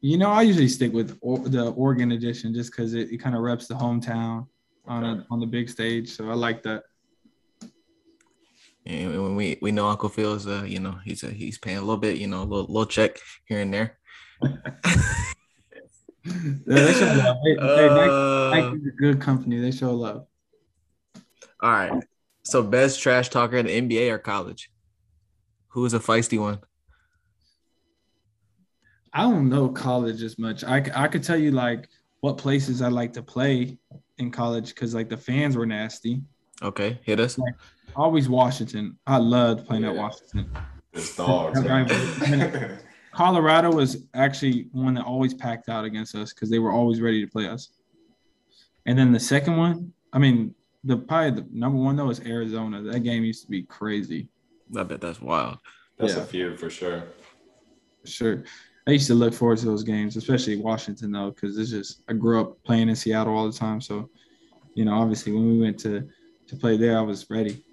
you 0.00 0.16
know, 0.16 0.30
I 0.30 0.40
usually 0.40 0.68
stick 0.68 0.94
with 0.94 1.20
the 1.20 1.74
Oregon 1.76 2.12
edition 2.12 2.54
just 2.54 2.70
because 2.70 2.94
it, 2.94 3.12
it 3.12 3.18
kind 3.18 3.36
of 3.36 3.42
reps 3.42 3.66
the 3.66 3.74
hometown 3.74 4.46
on 4.86 5.04
a, 5.04 5.26
on 5.30 5.38
the 5.38 5.46
big 5.46 5.68
stage. 5.68 6.08
So 6.08 6.30
I 6.30 6.34
like 6.34 6.62
that. 6.62 6.84
And 8.86 9.22
when 9.22 9.36
we 9.36 9.58
we 9.60 9.70
know 9.70 9.86
Uncle 9.86 10.08
Phil's, 10.08 10.46
uh, 10.46 10.64
you 10.66 10.80
know, 10.80 10.98
he's 11.04 11.22
a, 11.24 11.28
he's 11.28 11.58
paying 11.58 11.76
a 11.76 11.82
little 11.82 11.98
bit, 11.98 12.16
you 12.16 12.26
know, 12.26 12.38
a 12.38 12.48
little, 12.48 12.64
little 12.64 12.86
check 12.86 13.18
here 13.44 13.60
and 13.60 13.74
there. 13.74 13.98
Yeah, 14.42 14.52
they 16.66 16.92
show 16.92 17.06
love. 17.06 17.36
They, 17.44 17.56
uh, 17.58 18.50
they, 18.50 18.60
a 18.60 18.76
good 18.98 19.20
company. 19.20 19.60
They 19.60 19.70
show 19.70 19.92
love. 19.92 20.26
All 21.62 21.70
right. 21.70 22.02
So 22.42 22.62
best 22.62 23.00
trash 23.02 23.28
talker 23.28 23.56
in 23.56 23.66
the 23.66 23.80
NBA 23.80 24.10
or 24.10 24.18
college? 24.18 24.70
Who 25.68 25.84
is 25.84 25.94
a 25.94 26.00
feisty 26.00 26.38
one? 26.38 26.58
I 29.12 29.22
don't 29.22 29.48
know 29.48 29.68
college 29.68 30.22
as 30.22 30.38
much. 30.38 30.64
I, 30.64 30.84
I 30.94 31.08
could 31.08 31.22
tell 31.22 31.38
you 31.38 31.50
like 31.50 31.88
what 32.20 32.38
places 32.38 32.82
I 32.82 32.88
like 32.88 33.12
to 33.14 33.22
play 33.22 33.78
in 34.18 34.30
college 34.30 34.68
because 34.68 34.94
like 34.94 35.08
the 35.08 35.16
fans 35.16 35.56
were 35.56 35.66
nasty. 35.66 36.22
Okay, 36.62 36.98
hit 37.02 37.20
us. 37.20 37.38
Like, 37.38 37.54
always 37.96 38.28
Washington. 38.28 38.98
I 39.06 39.16
loved 39.16 39.66
playing 39.66 39.84
yeah. 39.84 39.90
at 39.90 39.96
Washington. 39.96 40.50
It's 40.92 41.16
dogs. 41.16 41.60
Colorado 43.12 43.72
was 43.72 44.06
actually 44.14 44.68
one 44.72 44.94
that 44.94 45.04
always 45.04 45.34
packed 45.34 45.68
out 45.68 45.84
against 45.84 46.14
us 46.14 46.32
because 46.32 46.50
they 46.50 46.58
were 46.58 46.72
always 46.72 47.00
ready 47.00 47.24
to 47.24 47.30
play 47.30 47.48
us. 47.48 47.70
And 48.86 48.98
then 48.98 49.12
the 49.12 49.20
second 49.20 49.56
one, 49.56 49.92
I 50.12 50.18
mean, 50.18 50.54
the 50.84 50.96
probably 50.96 51.42
the 51.42 51.48
number 51.52 51.78
one 51.78 51.96
though 51.96 52.10
is 52.10 52.20
Arizona. 52.20 52.82
That 52.82 53.00
game 53.00 53.24
used 53.24 53.42
to 53.42 53.50
be 53.50 53.62
crazy. 53.64 54.28
I 54.76 54.82
bet 54.84 55.00
that's 55.00 55.20
wild. 55.20 55.58
That's 55.98 56.14
yeah. 56.14 56.22
a 56.22 56.24
few 56.24 56.56
for 56.56 56.70
sure. 56.70 57.04
For 58.02 58.06
sure. 58.10 58.44
I 58.86 58.92
used 58.92 59.08
to 59.08 59.14
look 59.14 59.34
forward 59.34 59.58
to 59.58 59.66
those 59.66 59.82
games, 59.82 60.16
especially 60.16 60.56
Washington 60.56 61.12
though, 61.12 61.30
because 61.30 61.58
it's 61.58 61.70
just 61.70 62.02
I 62.08 62.14
grew 62.14 62.40
up 62.40 62.62
playing 62.64 62.88
in 62.88 62.96
Seattle 62.96 63.36
all 63.36 63.50
the 63.50 63.56
time. 63.56 63.80
So, 63.80 64.08
you 64.74 64.84
know, 64.84 64.94
obviously 64.94 65.32
when 65.32 65.46
we 65.50 65.58
went 65.58 65.78
to 65.80 66.08
to 66.46 66.56
play 66.56 66.76
there, 66.76 66.98
I 66.98 67.02
was 67.02 67.28
ready. 67.28 67.64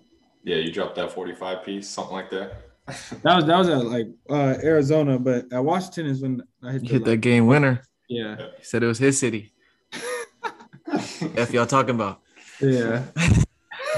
Yeah, 0.44 0.58
you 0.58 0.72
dropped 0.72 0.96
that 0.96 1.12
45 1.12 1.64
piece, 1.64 1.90
something 1.90 2.14
like 2.14 2.30
that. 2.32 2.67
That 2.88 3.36
was 3.36 3.46
that 3.46 3.58
was 3.58 3.70
at 3.70 3.86
like 3.86 4.08
uh, 4.30 4.56
Arizona, 4.64 5.20
but 5.20 5.52
at 5.52 5.64
Washington 5.64 6.06
is 6.06 6.22
when 6.22 6.42
I 6.64 6.74
hit, 6.74 6.82
the, 6.84 6.88
hit 6.88 7.06
that 7.06 7.18
game 7.18 7.46
winner. 7.46 7.82
Yeah. 8.08 8.38
He 8.58 8.64
said 8.64 8.82
it 8.84 8.88
was 8.88 8.98
his 8.98 9.20
city. 9.20 9.54
F 11.36 11.52
y'all 11.52 11.66
talking 11.66 11.96
about. 11.96 12.22
Yeah. 12.62 13.04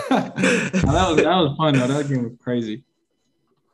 that 0.10 0.82
was 0.82 1.18
that 1.18 1.36
was 1.36 1.56
fun 1.58 1.76
though. 1.76 1.88
That 1.88 2.08
game 2.08 2.24
was 2.24 2.34
crazy. 2.40 2.84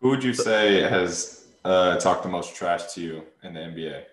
Who 0.02 0.10
would 0.10 0.24
you 0.24 0.34
say 0.34 0.82
has 0.82 1.46
uh, 1.64 1.98
talked 1.98 2.24
the 2.24 2.30
most 2.30 2.56
trash 2.56 2.94
to 2.94 3.02
you 3.02 3.24
in 3.44 3.54
the 3.54 3.60
NBA? 3.62 4.04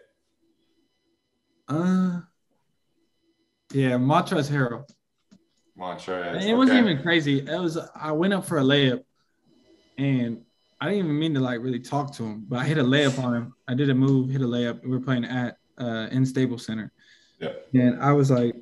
Uh, 1.68 2.20
yeah, 3.72 3.92
Montrezl 3.92 4.50
Harrell. 4.50 4.88
Montrezl. 5.76 6.36
It 6.36 6.36
okay. 6.36 6.54
wasn't 6.54 6.78
even 6.78 7.02
crazy. 7.02 7.40
It 7.40 7.60
was 7.60 7.76
I 7.96 8.12
went 8.12 8.34
up 8.34 8.44
for 8.44 8.58
a 8.58 8.62
layup, 8.62 9.02
and 9.98 10.44
I 10.82 10.86
didn't 10.86 10.98
even 11.04 11.16
mean 11.16 11.32
to 11.34 11.40
like 11.40 11.60
really 11.60 11.78
talk 11.78 12.12
to 12.14 12.24
him, 12.24 12.44
but 12.48 12.58
I 12.58 12.64
hit 12.64 12.76
a 12.76 12.82
layup 12.82 13.22
on 13.22 13.36
him. 13.36 13.54
I 13.68 13.74
did 13.74 13.88
a 13.88 13.94
move, 13.94 14.30
hit 14.30 14.40
a 14.40 14.44
layup. 14.44 14.82
We 14.82 14.90
were 14.90 14.98
playing 14.98 15.24
at 15.24 15.58
uh, 15.78 16.08
in 16.10 16.26
Staples 16.26 16.66
Center. 16.66 16.90
Yeah. 17.38 17.52
And 17.72 18.02
I 18.02 18.10
was 18.12 18.32
like, 18.32 18.56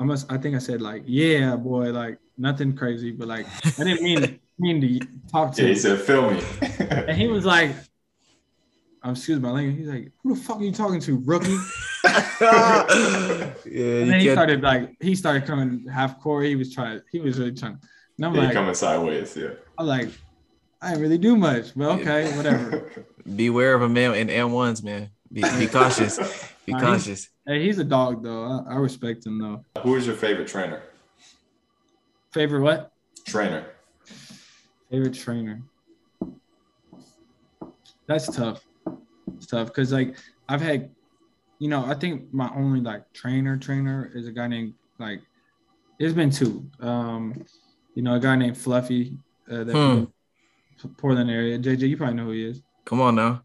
I 0.00 0.04
must. 0.04 0.32
I 0.32 0.38
think 0.38 0.56
I 0.56 0.60
said 0.60 0.80
like, 0.80 1.02
yeah, 1.04 1.56
boy, 1.56 1.90
like 1.92 2.20
nothing 2.38 2.74
crazy, 2.74 3.10
but 3.10 3.28
like 3.28 3.46
I 3.78 3.84
didn't 3.84 4.02
mean 4.02 4.40
mean 4.58 4.80
to 4.80 5.06
talk 5.30 5.54
to. 5.56 5.62
Yeah, 5.62 5.68
him. 5.68 5.74
he 5.74 5.78
said, 5.78 6.00
film 6.00 6.36
me," 6.36 6.42
and 6.88 7.14
he 7.14 7.28
was 7.28 7.44
like, 7.44 7.72
"I'm 9.02 9.10
excuse 9.10 9.38
my 9.38 9.50
language." 9.50 9.76
He's 9.76 9.88
like, 9.88 10.10
"Who 10.22 10.36
the 10.36 10.40
fuck 10.40 10.60
are 10.60 10.64
you 10.64 10.72
talking 10.72 11.00
to, 11.00 11.18
rookie?" 11.18 11.50
yeah. 12.40 12.84
And 13.66 14.10
then 14.10 14.20
he 14.20 14.30
started 14.30 14.62
like 14.62 14.96
he 15.00 15.14
started 15.14 15.44
coming 15.44 15.86
half 15.86 16.18
court. 16.18 16.46
He 16.46 16.56
was 16.56 16.72
trying. 16.72 17.02
He 17.12 17.20
was 17.20 17.38
really 17.38 17.52
trying. 17.52 17.78
And 18.16 18.24
I'm 18.24 18.34
yeah, 18.34 18.44
like 18.44 18.54
coming 18.54 18.74
sideways. 18.74 19.36
Yeah. 19.36 19.50
I'm 19.76 19.86
like, 19.86 20.08
I 20.80 20.90
didn't 20.90 21.02
really 21.02 21.18
do 21.18 21.36
much, 21.36 21.74
but 21.74 22.00
okay, 22.00 22.36
whatever. 22.36 23.06
Beware 23.36 23.74
of 23.74 23.82
a 23.82 23.88
man 23.88 24.14
in 24.14 24.30
M 24.30 24.52
ones, 24.52 24.82
man. 24.82 25.10
Be, 25.32 25.42
be 25.58 25.66
cautious. 25.72 26.18
Be 26.64 26.72
nah, 26.72 26.80
cautious. 26.80 27.28
Hey, 27.46 27.64
he's 27.64 27.78
a 27.78 27.84
dog 27.84 28.22
though. 28.22 28.44
I, 28.44 28.74
I 28.74 28.76
respect 28.76 29.26
him 29.26 29.38
though. 29.38 29.64
Who 29.82 29.96
is 29.96 30.06
your 30.06 30.14
favorite 30.14 30.48
trainer? 30.48 30.82
Favorite 32.32 32.62
what? 32.62 32.92
Trainer. 33.26 33.66
Favorite 34.90 35.14
trainer. 35.14 35.62
That's 38.06 38.34
tough. 38.34 38.64
It's 39.36 39.46
tough 39.46 39.68
because 39.68 39.92
like 39.92 40.16
I've 40.48 40.62
had, 40.62 40.90
you 41.58 41.68
know, 41.68 41.84
I 41.84 41.94
think 41.94 42.32
my 42.32 42.50
only 42.54 42.80
like 42.80 43.12
trainer 43.12 43.56
trainer 43.56 44.10
is 44.14 44.26
a 44.26 44.32
guy 44.32 44.46
named 44.46 44.74
like. 44.98 45.20
There's 45.98 46.14
been 46.14 46.30
two. 46.30 46.70
Um, 46.78 47.44
you 47.96 48.02
know, 48.02 48.14
a 48.14 48.20
guy 48.20 48.36
named 48.36 48.56
Fluffy 48.56 49.18
uh, 49.50 49.64
that 49.64 49.74
hmm. 49.74 50.04
Portland 50.86 51.30
area. 51.30 51.58
JJ, 51.58 51.88
you 51.88 51.96
probably 51.96 52.14
know 52.14 52.24
who 52.26 52.30
he 52.32 52.44
is. 52.44 52.62
Come 52.84 53.00
on 53.00 53.16
now. 53.16 53.42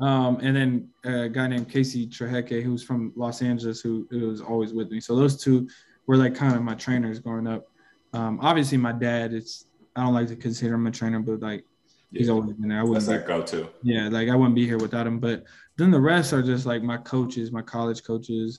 Um, 0.00 0.38
and 0.40 0.56
then 0.56 0.88
a 1.04 1.28
guy 1.28 1.46
named 1.48 1.68
Casey 1.68 2.06
Treheke, 2.06 2.62
who's 2.62 2.82
from 2.82 3.12
Los 3.16 3.42
Angeles, 3.42 3.80
who, 3.80 4.06
who 4.10 4.28
was 4.28 4.40
always 4.40 4.72
with 4.72 4.90
me. 4.90 5.00
So 5.00 5.14
those 5.16 5.42
two 5.42 5.68
were 6.06 6.16
like 6.16 6.34
kind 6.34 6.54
of 6.54 6.62
my 6.62 6.74
trainers 6.74 7.18
growing 7.18 7.46
up. 7.46 7.66
Um, 8.14 8.38
obviously, 8.40 8.78
my 8.78 8.92
dad, 8.92 9.32
it's 9.34 9.66
I 9.96 10.04
don't 10.04 10.14
like 10.14 10.28
to 10.28 10.36
consider 10.36 10.74
him 10.74 10.86
a 10.86 10.90
trainer, 10.90 11.20
but 11.20 11.40
like 11.40 11.64
He's 12.12 12.26
Yeah. 12.26 12.32
always 12.34 12.54
been 12.54 12.68
there. 12.68 12.80
I 12.80 12.82
wouldn't. 12.82 13.06
that 13.06 13.24
go 13.26 13.40
to. 13.40 13.68
yeah, 13.84 14.08
like 14.08 14.28
I 14.28 14.34
wouldn't 14.34 14.56
be 14.56 14.66
here 14.66 14.78
without 14.78 15.06
him. 15.06 15.20
But 15.20 15.44
then 15.76 15.92
the 15.92 16.00
rest 16.00 16.32
are 16.32 16.42
just 16.42 16.66
like 16.66 16.82
my 16.82 16.96
coaches, 16.96 17.52
my 17.52 17.62
college 17.62 18.02
coaches. 18.02 18.58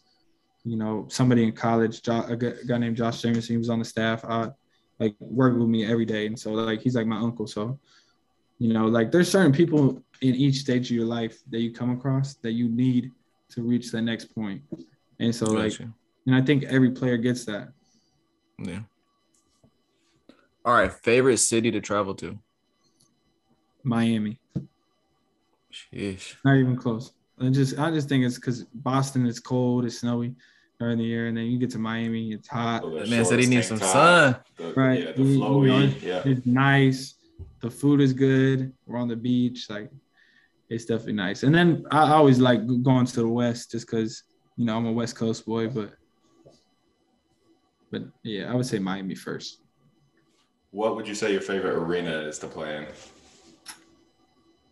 You 0.64 0.78
know, 0.78 1.08
somebody 1.10 1.44
in 1.44 1.52
college, 1.52 1.98
a 2.08 2.38
guy 2.38 2.52
a 2.52 2.66
guy 2.66 2.78
named 2.78 2.96
Josh 2.96 3.22
Jameson, 3.22 3.54
he 3.54 3.58
was 3.58 3.70
on 3.70 3.80
the 3.80 3.84
staff. 3.86 4.24
I 4.24 4.52
like 5.02 5.16
work 5.20 5.58
with 5.58 5.68
me 5.68 5.84
every 5.84 6.06
day, 6.06 6.28
and 6.28 6.40
so 6.40 6.52
like 6.54 6.80
he's 6.82 6.96
like 6.96 7.08
my 7.08 7.18
uncle. 7.18 7.48
So, 7.48 7.80
you 8.60 8.72
know, 8.72 8.86
like 8.86 9.12
there's 9.12 9.32
certain 9.32 9.52
people 9.52 10.04
in 10.22 10.36
each 10.36 10.58
stage 10.58 10.92
of 10.92 10.96
your 10.96 11.08
life 11.08 11.40
that 11.50 11.60
you 11.60 11.74
come 11.74 11.90
across 11.90 12.36
that 12.36 12.52
you 12.52 12.70
need 12.70 13.12
to 13.50 13.64
reach 13.64 13.92
the 13.92 14.00
next 14.00 14.26
point. 14.36 14.62
And 15.20 15.34
so 15.34 15.46
like, 15.46 15.78
and 15.80 16.36
I 16.36 16.42
think 16.42 16.66
every 16.66 16.92
player 16.92 17.18
gets 17.18 17.46
that. 17.46 17.70
yeah. 18.60 18.82
All 20.64 20.76
right, 20.76 20.94
favorite 20.94 21.38
city 21.38 21.72
to 21.72 21.82
travel 21.82 22.14
to? 22.16 22.38
Miami. 23.84 24.40
Sheesh. 25.74 26.36
Not 26.46 26.58
even 26.58 26.78
close. 26.78 27.12
I 27.40 27.50
just 27.50 27.80
I 27.80 27.90
just 27.90 28.08
think 28.08 28.24
it's 28.24 28.36
because 28.36 28.66
Boston 28.66 29.26
is 29.26 29.40
cold, 29.40 29.86
it's 29.86 29.98
snowy 29.98 30.36
during 30.82 30.98
the 30.98 31.04
year, 31.04 31.28
and 31.28 31.38
then 31.38 31.46
you 31.46 31.60
get 31.60 31.70
to 31.70 31.78
Miami, 31.78 32.32
it's 32.34 32.48
hot, 32.48 32.82
So 32.82 32.90
the 32.90 33.00
That 33.02 33.10
man 33.10 33.24
said 33.24 33.38
he 33.40 33.46
needs 33.46 33.68
some 33.68 33.78
top, 33.78 33.90
sun. 33.94 34.36
The, 34.58 34.74
right? 34.74 35.00
Yeah, 35.00 35.12
the 35.12 35.22
You- 35.22 35.32
you 35.34 35.68
know, 35.68 35.80
it's- 35.84 36.02
yeah. 36.02 36.24
it's 36.26 36.44
nice. 36.48 37.14
The 37.60 37.70
food 37.70 38.02
is 38.02 38.14
good. 38.14 38.74
We're 38.88 38.98
on 38.98 39.08
the 39.08 39.16
beach, 39.16 39.70
like 39.70 39.92
it's 40.70 40.86
definitely 40.86 41.14
nice. 41.14 41.44
And 41.44 41.54
then 41.54 41.86
I 41.92 42.12
always 42.14 42.40
like 42.40 42.66
going 42.82 43.06
to 43.06 43.16
the 43.16 43.28
west 43.28 43.70
just 43.74 43.86
because 43.86 44.24
you 44.58 44.66
know 44.66 44.76
I'm 44.76 44.88
a 44.88 44.92
West 44.92 45.16
Coast 45.16 45.46
boy, 45.46 45.68
but 45.68 45.92
but 47.92 48.02
yeah, 48.24 48.52
I 48.52 48.56
would 48.56 48.66
say 48.66 48.80
Miami 48.80 49.14
first. 49.14 49.60
What 50.72 50.96
would 50.96 51.08
you 51.08 51.14
say 51.14 51.32
your 51.32 51.42
favorite 51.42 51.76
arena 51.76 52.22
is 52.22 52.40
to 52.40 52.48
play 52.48 52.78
in? 52.78 52.88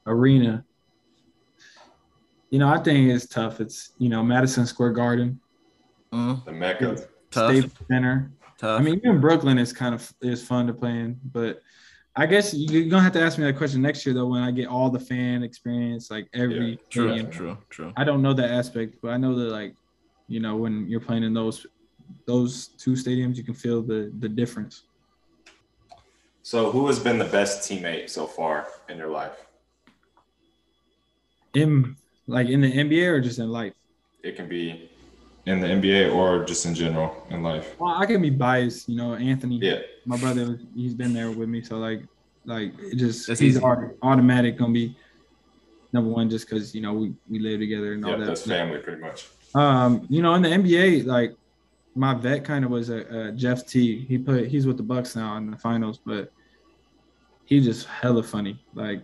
Arena. 0.08 0.66
You 2.50 2.58
know, 2.58 2.70
I 2.70 2.80
think 2.82 3.12
it's 3.12 3.28
tough. 3.28 3.62
It's 3.62 3.92
you 4.00 4.10
know 4.10 4.24
Madison 4.24 4.66
Square 4.66 4.94
Garden, 4.94 5.40
Mm, 6.14 6.46
The 6.46 6.52
Mecca. 6.52 7.08
tough. 7.32 7.54
Staples 7.54 7.74
Center. 7.92 8.32
tough. 8.58 8.80
I 8.80 8.84
mean, 8.84 8.96
even 9.04 9.22
Brooklyn 9.22 9.58
is 9.58 9.72
kind 9.74 9.94
of 9.94 10.12
is 10.22 10.46
fun 10.46 10.68
to 10.68 10.74
play 10.74 10.92
in, 10.92 11.20
but 11.24 11.62
I 12.16 12.26
guess 12.26 12.54
you're 12.54 12.90
gonna 12.90 13.04
have 13.04 13.14
to 13.14 13.22
ask 13.22 13.38
me 13.38 13.46
that 13.46 13.58
question 13.58 13.82
next 13.82 14.06
year 14.06 14.16
though 14.16 14.28
when 14.28 14.42
I 14.42 14.52
get 14.52 14.68
all 14.68 14.90
the 14.90 15.00
fan 15.00 15.44
experience, 15.44 16.10
like 16.10 16.28
every 16.34 16.72
Yeah, 16.72 16.76
true, 16.90 17.08
stadium. 17.10 17.32
true, 17.32 17.58
true. 17.70 17.94
I 17.96 18.04
don't 18.04 18.22
know 18.22 18.34
that 18.34 18.50
aspect, 18.52 18.98
but 19.02 19.10
I 19.12 19.18
know 19.18 19.36
that 19.36 19.52
like, 19.52 19.76
you 20.28 20.40
know, 20.40 20.56
when 20.58 20.90
you're 20.90 21.00
playing 21.00 21.24
in 21.24 21.34
those 21.34 21.66
those 22.26 22.70
two 22.70 22.92
stadiums, 22.94 23.36
you 23.36 23.44
can 23.44 23.54
feel 23.54 23.82
the 23.82 24.12
the 24.20 24.28
difference. 24.30 24.84
So, 26.42 26.72
who 26.72 26.88
has 26.88 26.98
been 27.00 27.20
the 27.20 27.26
best 27.26 27.70
teammate 27.70 28.10
so 28.10 28.26
far 28.26 28.68
in 28.90 28.98
your 28.98 29.10
life? 29.10 29.46
In 31.54 31.96
like 32.28 32.48
in 32.48 32.62
the 32.62 32.72
NBA 32.72 33.08
or 33.12 33.22
just 33.22 33.40
in 33.40 33.50
life. 33.50 33.74
It 34.24 34.36
can 34.36 34.50
be 34.50 34.90
in 35.46 35.60
the 35.60 35.68
NBA 35.68 36.14
or 36.14 36.44
just 36.46 36.66
in 36.66 36.76
general 36.76 37.26
in 37.30 37.42
life. 37.44 37.76
Well, 37.80 37.96
I 37.96 38.06
can 38.06 38.22
be 38.22 38.30
biased, 38.30 38.88
you 38.90 38.96
know. 38.98 39.16
Anthony, 39.16 39.58
Yeah. 39.58 39.80
my 40.06 40.18
brother, 40.18 40.60
he's 40.76 40.94
been 40.94 41.14
there 41.14 41.32
with 41.32 41.50
me, 41.50 41.62
so 41.62 41.78
like, 41.78 42.04
like 42.46 42.74
it 42.80 42.96
just 42.98 43.28
That's 43.28 43.40
he's 43.40 43.58
easy. 43.58 43.66
automatic 44.02 44.58
gonna 44.58 44.74
be 44.74 44.96
number 45.92 46.10
one 46.12 46.30
just 46.30 46.48
because 46.50 46.74
you 46.76 46.82
know 46.82 46.94
we 46.94 47.14
we 47.30 47.40
live 47.40 47.60
together 47.60 47.94
and 47.94 48.04
all 48.06 48.12
Yeah, 48.12 48.18
that. 48.20 48.26
that's 48.28 48.46
family 48.46 48.80
pretty 48.80 49.02
much. 49.02 49.28
Um, 49.56 50.06
you 50.10 50.22
know, 50.22 50.36
in 50.36 50.42
the 50.44 50.50
NBA, 50.50 51.06
like 51.06 51.34
my 51.96 52.14
vet 52.14 52.46
kind 52.46 52.64
of 52.64 52.72
was 52.72 52.90
a, 52.90 53.28
a 53.28 53.32
Jeff 53.32 53.66
T. 53.68 54.06
He 54.06 54.18
put 54.18 54.48
he's 54.48 54.68
with 54.68 54.78
the 54.78 54.84
Bucks 54.84 55.16
now 55.16 55.36
in 55.38 55.50
the 55.50 55.58
finals, 55.58 56.00
but 56.06 56.32
he 57.46 57.60
just 57.60 57.88
hella 57.88 58.22
funny. 58.22 58.64
Like, 58.76 59.04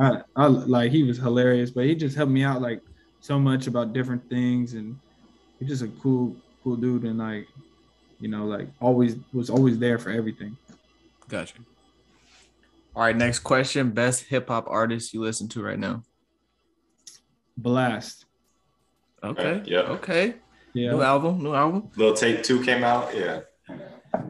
I, 0.00 0.22
I 0.36 0.46
like 0.46 0.92
he 0.92 1.02
was 1.02 1.18
hilarious, 1.18 1.70
but 1.70 1.84
he 1.86 1.94
just 1.96 2.16
helped 2.16 2.30
me 2.32 2.44
out 2.44 2.62
like 2.62 2.80
so 3.20 3.38
much 3.38 3.66
about 3.66 3.92
different 3.92 4.28
things, 4.30 4.74
and 4.74 4.96
he's 5.58 5.68
just 5.68 5.82
a 5.82 5.88
cool, 6.00 6.36
cool 6.62 6.76
dude, 6.76 7.04
and 7.04 7.18
like, 7.18 7.48
you 8.20 8.28
know, 8.28 8.44
like 8.44 8.68
always 8.80 9.16
was 9.32 9.50
always 9.50 9.78
there 9.78 9.98
for 9.98 10.10
everything. 10.10 10.56
Gotcha. 11.28 11.54
All 12.96 13.02
right, 13.02 13.16
next 13.16 13.40
question. 13.40 13.90
Best 13.90 14.24
hip 14.24 14.48
hop 14.48 14.66
artist 14.68 15.14
you 15.14 15.20
listen 15.20 15.48
to 15.48 15.62
right 15.62 15.78
now? 15.78 16.02
Blast, 17.56 18.24
Okay. 19.22 19.60
Uh, 19.60 19.64
yeah. 19.64 19.78
Okay. 19.80 20.34
Yeah. 20.74 20.92
New 20.92 21.02
album. 21.02 21.42
New 21.42 21.54
album. 21.54 21.90
Little 21.96 22.14
Tape 22.14 22.42
2 22.42 22.64
came 22.64 22.84
out. 22.84 23.14
Yeah. 23.14 23.40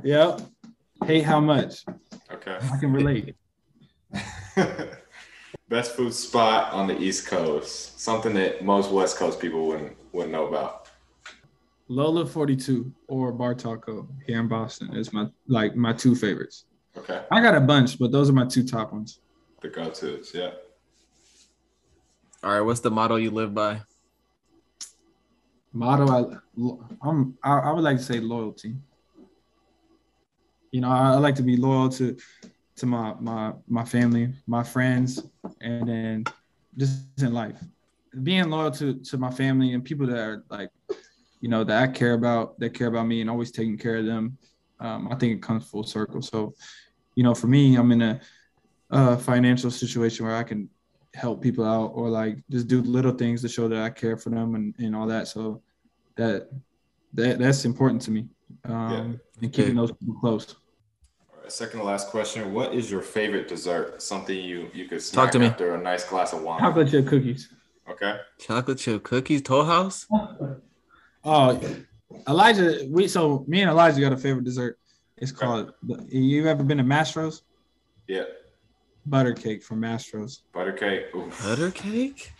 yeah. 0.02 0.38
Hate 1.04 1.24
how 1.24 1.40
much 1.40 1.84
Okay. 2.32 2.58
I 2.60 2.76
can 2.78 2.92
relate. 2.92 3.34
Best 5.68 5.94
food 5.94 6.12
spot 6.14 6.72
on 6.72 6.86
the 6.86 6.98
East 6.98 7.26
Coast. 7.26 8.00
Something 8.00 8.34
that 8.34 8.64
most 8.64 8.90
West 8.90 9.16
Coast 9.16 9.40
people 9.40 9.66
wouldn't 9.66 9.96
wouldn't 10.12 10.32
know 10.32 10.46
about. 10.46 10.87
Lola 11.88 12.26
42 12.26 12.92
or 13.08 13.32
Bar 13.32 13.54
Taco 13.54 14.08
here 14.26 14.40
in 14.40 14.48
Boston 14.48 14.94
is 14.94 15.12
my 15.12 15.26
like 15.46 15.74
my 15.74 15.92
two 15.92 16.14
favorites. 16.14 16.66
Okay. 16.96 17.22
I 17.30 17.40
got 17.40 17.54
a 17.54 17.60
bunch, 17.60 17.98
but 17.98 18.12
those 18.12 18.28
are 18.28 18.34
my 18.34 18.46
two 18.46 18.62
top 18.62 18.92
ones. 18.92 19.20
The 19.60 19.68
go-tos. 19.68 20.32
Yeah. 20.34 20.50
All 22.42 22.52
right. 22.52 22.60
What's 22.60 22.80
the 22.80 22.90
motto 22.90 23.16
you 23.16 23.30
live 23.30 23.54
by? 23.54 23.80
Motto, 25.72 26.08
I, 26.08 26.68
I'm, 27.02 27.36
I, 27.42 27.58
I 27.58 27.72
would 27.72 27.84
like 27.84 27.98
to 27.98 28.02
say 28.02 28.20
loyalty. 28.20 28.74
You 30.72 30.80
know, 30.80 30.88
I, 30.88 31.12
I 31.12 31.16
like 31.16 31.34
to 31.36 31.42
be 31.42 31.56
loyal 31.56 31.88
to, 31.90 32.16
to 32.76 32.86
my 32.86 33.14
my 33.20 33.52
my 33.66 33.84
family, 33.84 34.32
my 34.46 34.62
friends, 34.62 35.22
and 35.60 35.88
then 35.88 36.24
just 36.76 37.02
in 37.18 37.32
life, 37.32 37.56
being 38.22 38.50
loyal 38.50 38.70
to 38.72 38.94
to 38.94 39.18
my 39.18 39.30
family 39.30 39.72
and 39.72 39.84
people 39.84 40.06
that 40.06 40.18
are 40.18 40.44
like, 40.50 40.70
you 41.40 41.48
know, 41.48 41.64
that 41.64 41.82
I 41.82 41.86
care 41.92 42.14
about, 42.14 42.58
that 42.60 42.74
care 42.74 42.88
about 42.88 43.06
me, 43.06 43.20
and 43.20 43.30
always 43.30 43.50
taking 43.50 43.78
care 43.78 43.96
of 43.96 44.06
them. 44.06 44.38
Um, 44.80 45.08
I 45.10 45.16
think 45.16 45.34
it 45.34 45.42
comes 45.42 45.66
full 45.66 45.84
circle. 45.84 46.22
So, 46.22 46.54
you 47.14 47.22
know, 47.22 47.34
for 47.34 47.46
me, 47.48 47.76
I'm 47.76 47.90
in 47.92 48.02
a, 48.02 48.20
a 48.90 49.16
financial 49.16 49.70
situation 49.70 50.26
where 50.26 50.36
I 50.36 50.44
can 50.44 50.68
help 51.14 51.42
people 51.42 51.64
out 51.64 51.88
or 51.94 52.08
like 52.08 52.38
just 52.50 52.68
do 52.68 52.80
little 52.82 53.12
things 53.12 53.42
to 53.42 53.48
show 53.48 53.68
that 53.68 53.82
I 53.82 53.90
care 53.90 54.16
for 54.16 54.30
them 54.30 54.54
and, 54.54 54.74
and 54.78 54.94
all 54.94 55.06
that. 55.06 55.26
So 55.28 55.62
that 56.16 56.48
that 57.14 57.38
that's 57.38 57.64
important 57.64 58.02
to 58.02 58.10
me. 58.10 58.28
Um 58.64 59.20
and 59.40 59.52
keeping 59.52 59.76
those 59.76 59.92
people 59.92 60.14
close. 60.20 60.54
All 61.32 61.40
right, 61.42 61.50
second 61.50 61.80
to 61.80 61.86
last 61.86 62.08
question. 62.08 62.52
What 62.52 62.74
is 62.74 62.90
your 62.90 63.02
favorite 63.02 63.48
dessert? 63.48 64.02
Something 64.02 64.38
you 64.38 64.70
you 64.72 64.84
could 64.84 65.00
Talk 65.00 65.00
snack 65.00 65.32
to 65.32 65.38
me. 65.38 65.46
after 65.46 65.74
a 65.74 65.80
nice 65.80 66.04
glass 66.04 66.32
of 66.32 66.42
wine. 66.42 66.60
Chocolate 66.60 66.90
chip 66.90 67.06
cookies. 67.06 67.52
Okay. 67.90 68.18
Chocolate 68.38 68.78
chip 68.78 69.02
cookies. 69.02 69.42
Toll 69.42 69.64
House. 69.64 70.06
Oh 71.24 71.60
Elijah, 72.26 72.86
we 72.88 73.08
so 73.08 73.44
me 73.48 73.60
and 73.60 73.70
Elijah 73.70 74.00
got 74.00 74.12
a 74.12 74.16
favorite 74.16 74.44
dessert. 74.44 74.78
It's 75.16 75.32
called 75.32 75.72
you 76.08 76.46
ever 76.46 76.62
been 76.62 76.78
to 76.78 76.84
Mastro's? 76.84 77.42
Yeah. 78.06 78.24
Butter 79.06 79.34
cake 79.34 79.62
from 79.62 79.80
Mastro's. 79.80 80.42
Butter 80.52 80.72
cake. 80.72 81.06
Oof. 81.14 81.42
Butter 81.42 81.70
cake. 81.70 82.32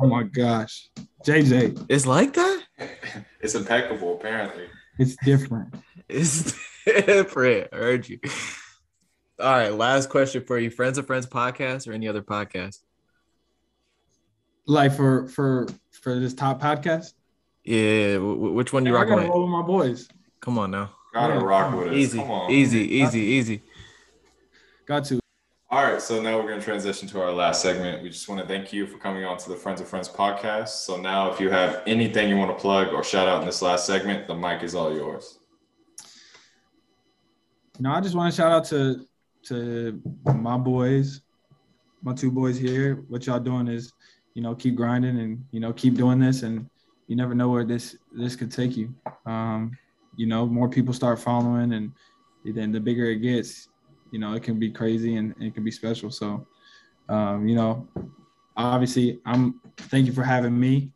Oh 0.00 0.06
my 0.06 0.22
gosh. 0.22 0.88
JJ, 1.24 1.86
It's 1.88 2.06
like 2.06 2.32
that. 2.34 2.62
it's 3.40 3.54
impeccable, 3.54 4.14
apparently. 4.16 4.64
it's 4.98 5.16
different. 5.24 5.74
It's 6.08 6.54
different. 6.86 7.68
I 7.72 7.76
heard 7.76 8.08
you. 8.08 8.18
All 9.38 9.52
right. 9.52 9.72
Last 9.72 10.08
question 10.08 10.42
for 10.44 10.58
you. 10.58 10.70
Friends 10.70 10.98
of 10.98 11.06
Friends 11.06 11.26
podcast 11.26 11.86
or 11.86 11.92
any 11.92 12.08
other 12.08 12.22
podcast? 12.22 12.78
Like 14.66 14.92
for 14.94 15.28
for 15.28 15.66
for 15.92 16.18
this 16.18 16.34
top 16.34 16.60
podcast. 16.60 17.12
Yeah. 17.64 18.14
w- 18.14 18.34
w- 18.34 18.52
which 18.54 18.72
one 18.72 18.86
you 18.86 18.92
I 18.96 19.00
rocking 19.00 19.10
gotta 19.16 19.22
with? 19.22 19.30
roll 19.30 19.42
with 19.42 19.50
my 19.50 19.62
boys. 19.62 20.08
Come 20.40 20.58
on 20.58 20.70
now. 20.70 20.90
Gotta 21.12 21.34
Yeah. 21.34 21.40
rock 21.42 21.74
with 21.76 21.88
us. 21.88 21.94
Easy, 21.94 22.18
Come 22.18 22.30
on. 22.30 22.50
easy, 22.50 22.80
easy, 22.80 23.20
easy. 23.20 23.62
Got 24.86 25.04
to. 25.06 25.20
All 25.70 25.84
right, 25.84 26.00
so 26.00 26.22
now 26.22 26.36
we're 26.38 26.46
going 26.48 26.58
to 26.58 26.64
transition 26.64 27.06
to 27.08 27.20
our 27.20 27.30
last 27.30 27.60
segment. 27.60 28.02
We 28.02 28.08
just 28.08 28.26
want 28.26 28.40
to 28.40 28.46
thank 28.48 28.72
you 28.72 28.86
for 28.86 28.96
coming 28.96 29.26
on 29.26 29.36
to 29.36 29.50
the 29.50 29.54
Friends 29.54 29.82
of 29.82 29.88
Friends 29.88 30.08
podcast. 30.08 30.68
So 30.68 30.96
now, 30.98 31.30
if 31.30 31.38
you 31.40 31.50
have 31.50 31.82
anything 31.86 32.30
you 32.30 32.38
want 32.38 32.50
to 32.56 32.58
plug 32.58 32.94
or 32.94 33.04
shout 33.04 33.28
out 33.28 33.40
in 33.42 33.46
this 33.46 33.60
last 33.60 33.84
segment, 33.84 34.26
the 34.26 34.34
mic 34.34 34.62
is 34.62 34.74
all 34.74 34.94
yours. 34.94 35.38
No, 37.78 37.92
I 37.92 38.00
just 38.00 38.14
want 38.14 38.32
to 38.32 38.36
shout 38.36 38.50
out 38.50 38.64
to 38.66 39.06
to 39.44 40.00
my 40.36 40.56
boys, 40.56 41.20
my 42.02 42.14
two 42.14 42.30
boys 42.30 42.58
here. 42.58 43.04
What 43.08 43.26
y'all 43.26 43.38
doing 43.38 43.68
is, 43.68 43.92
you 44.34 44.42
know, 44.42 44.54
keep 44.54 44.74
grinding 44.74 45.18
and 45.18 45.44
you 45.50 45.60
know 45.60 45.72
keep 45.74 45.94
doing 45.94 46.18
this, 46.18 46.42
and 46.44 46.68
you 47.08 47.16
never 47.16 47.34
know 47.34 47.48
where 47.48 47.64
this 47.64 47.96
this 48.12 48.36
could 48.36 48.52
take 48.52 48.76
you. 48.76 48.94
Um, 49.26 49.76
you 50.16 50.26
know, 50.26 50.46
more 50.46 50.68
people 50.68 50.94
start 50.94 51.18
following, 51.18 51.72
and 51.72 51.92
then 52.44 52.70
the 52.72 52.80
bigger 52.80 53.06
it 53.06 53.16
gets, 53.16 53.68
you 54.12 54.18
know, 54.18 54.34
it 54.34 54.42
can 54.42 54.58
be 54.58 54.70
crazy 54.70 55.16
and 55.16 55.34
it 55.40 55.54
can 55.54 55.64
be 55.64 55.70
special. 55.70 56.10
So, 56.10 56.46
um, 57.08 57.46
you 57.48 57.56
know, 57.56 57.86
obviously, 58.56 59.18
I'm 59.26 59.60
thank 59.76 60.06
you 60.06 60.12
for 60.12 60.22
having 60.22 60.58
me, 60.58 60.92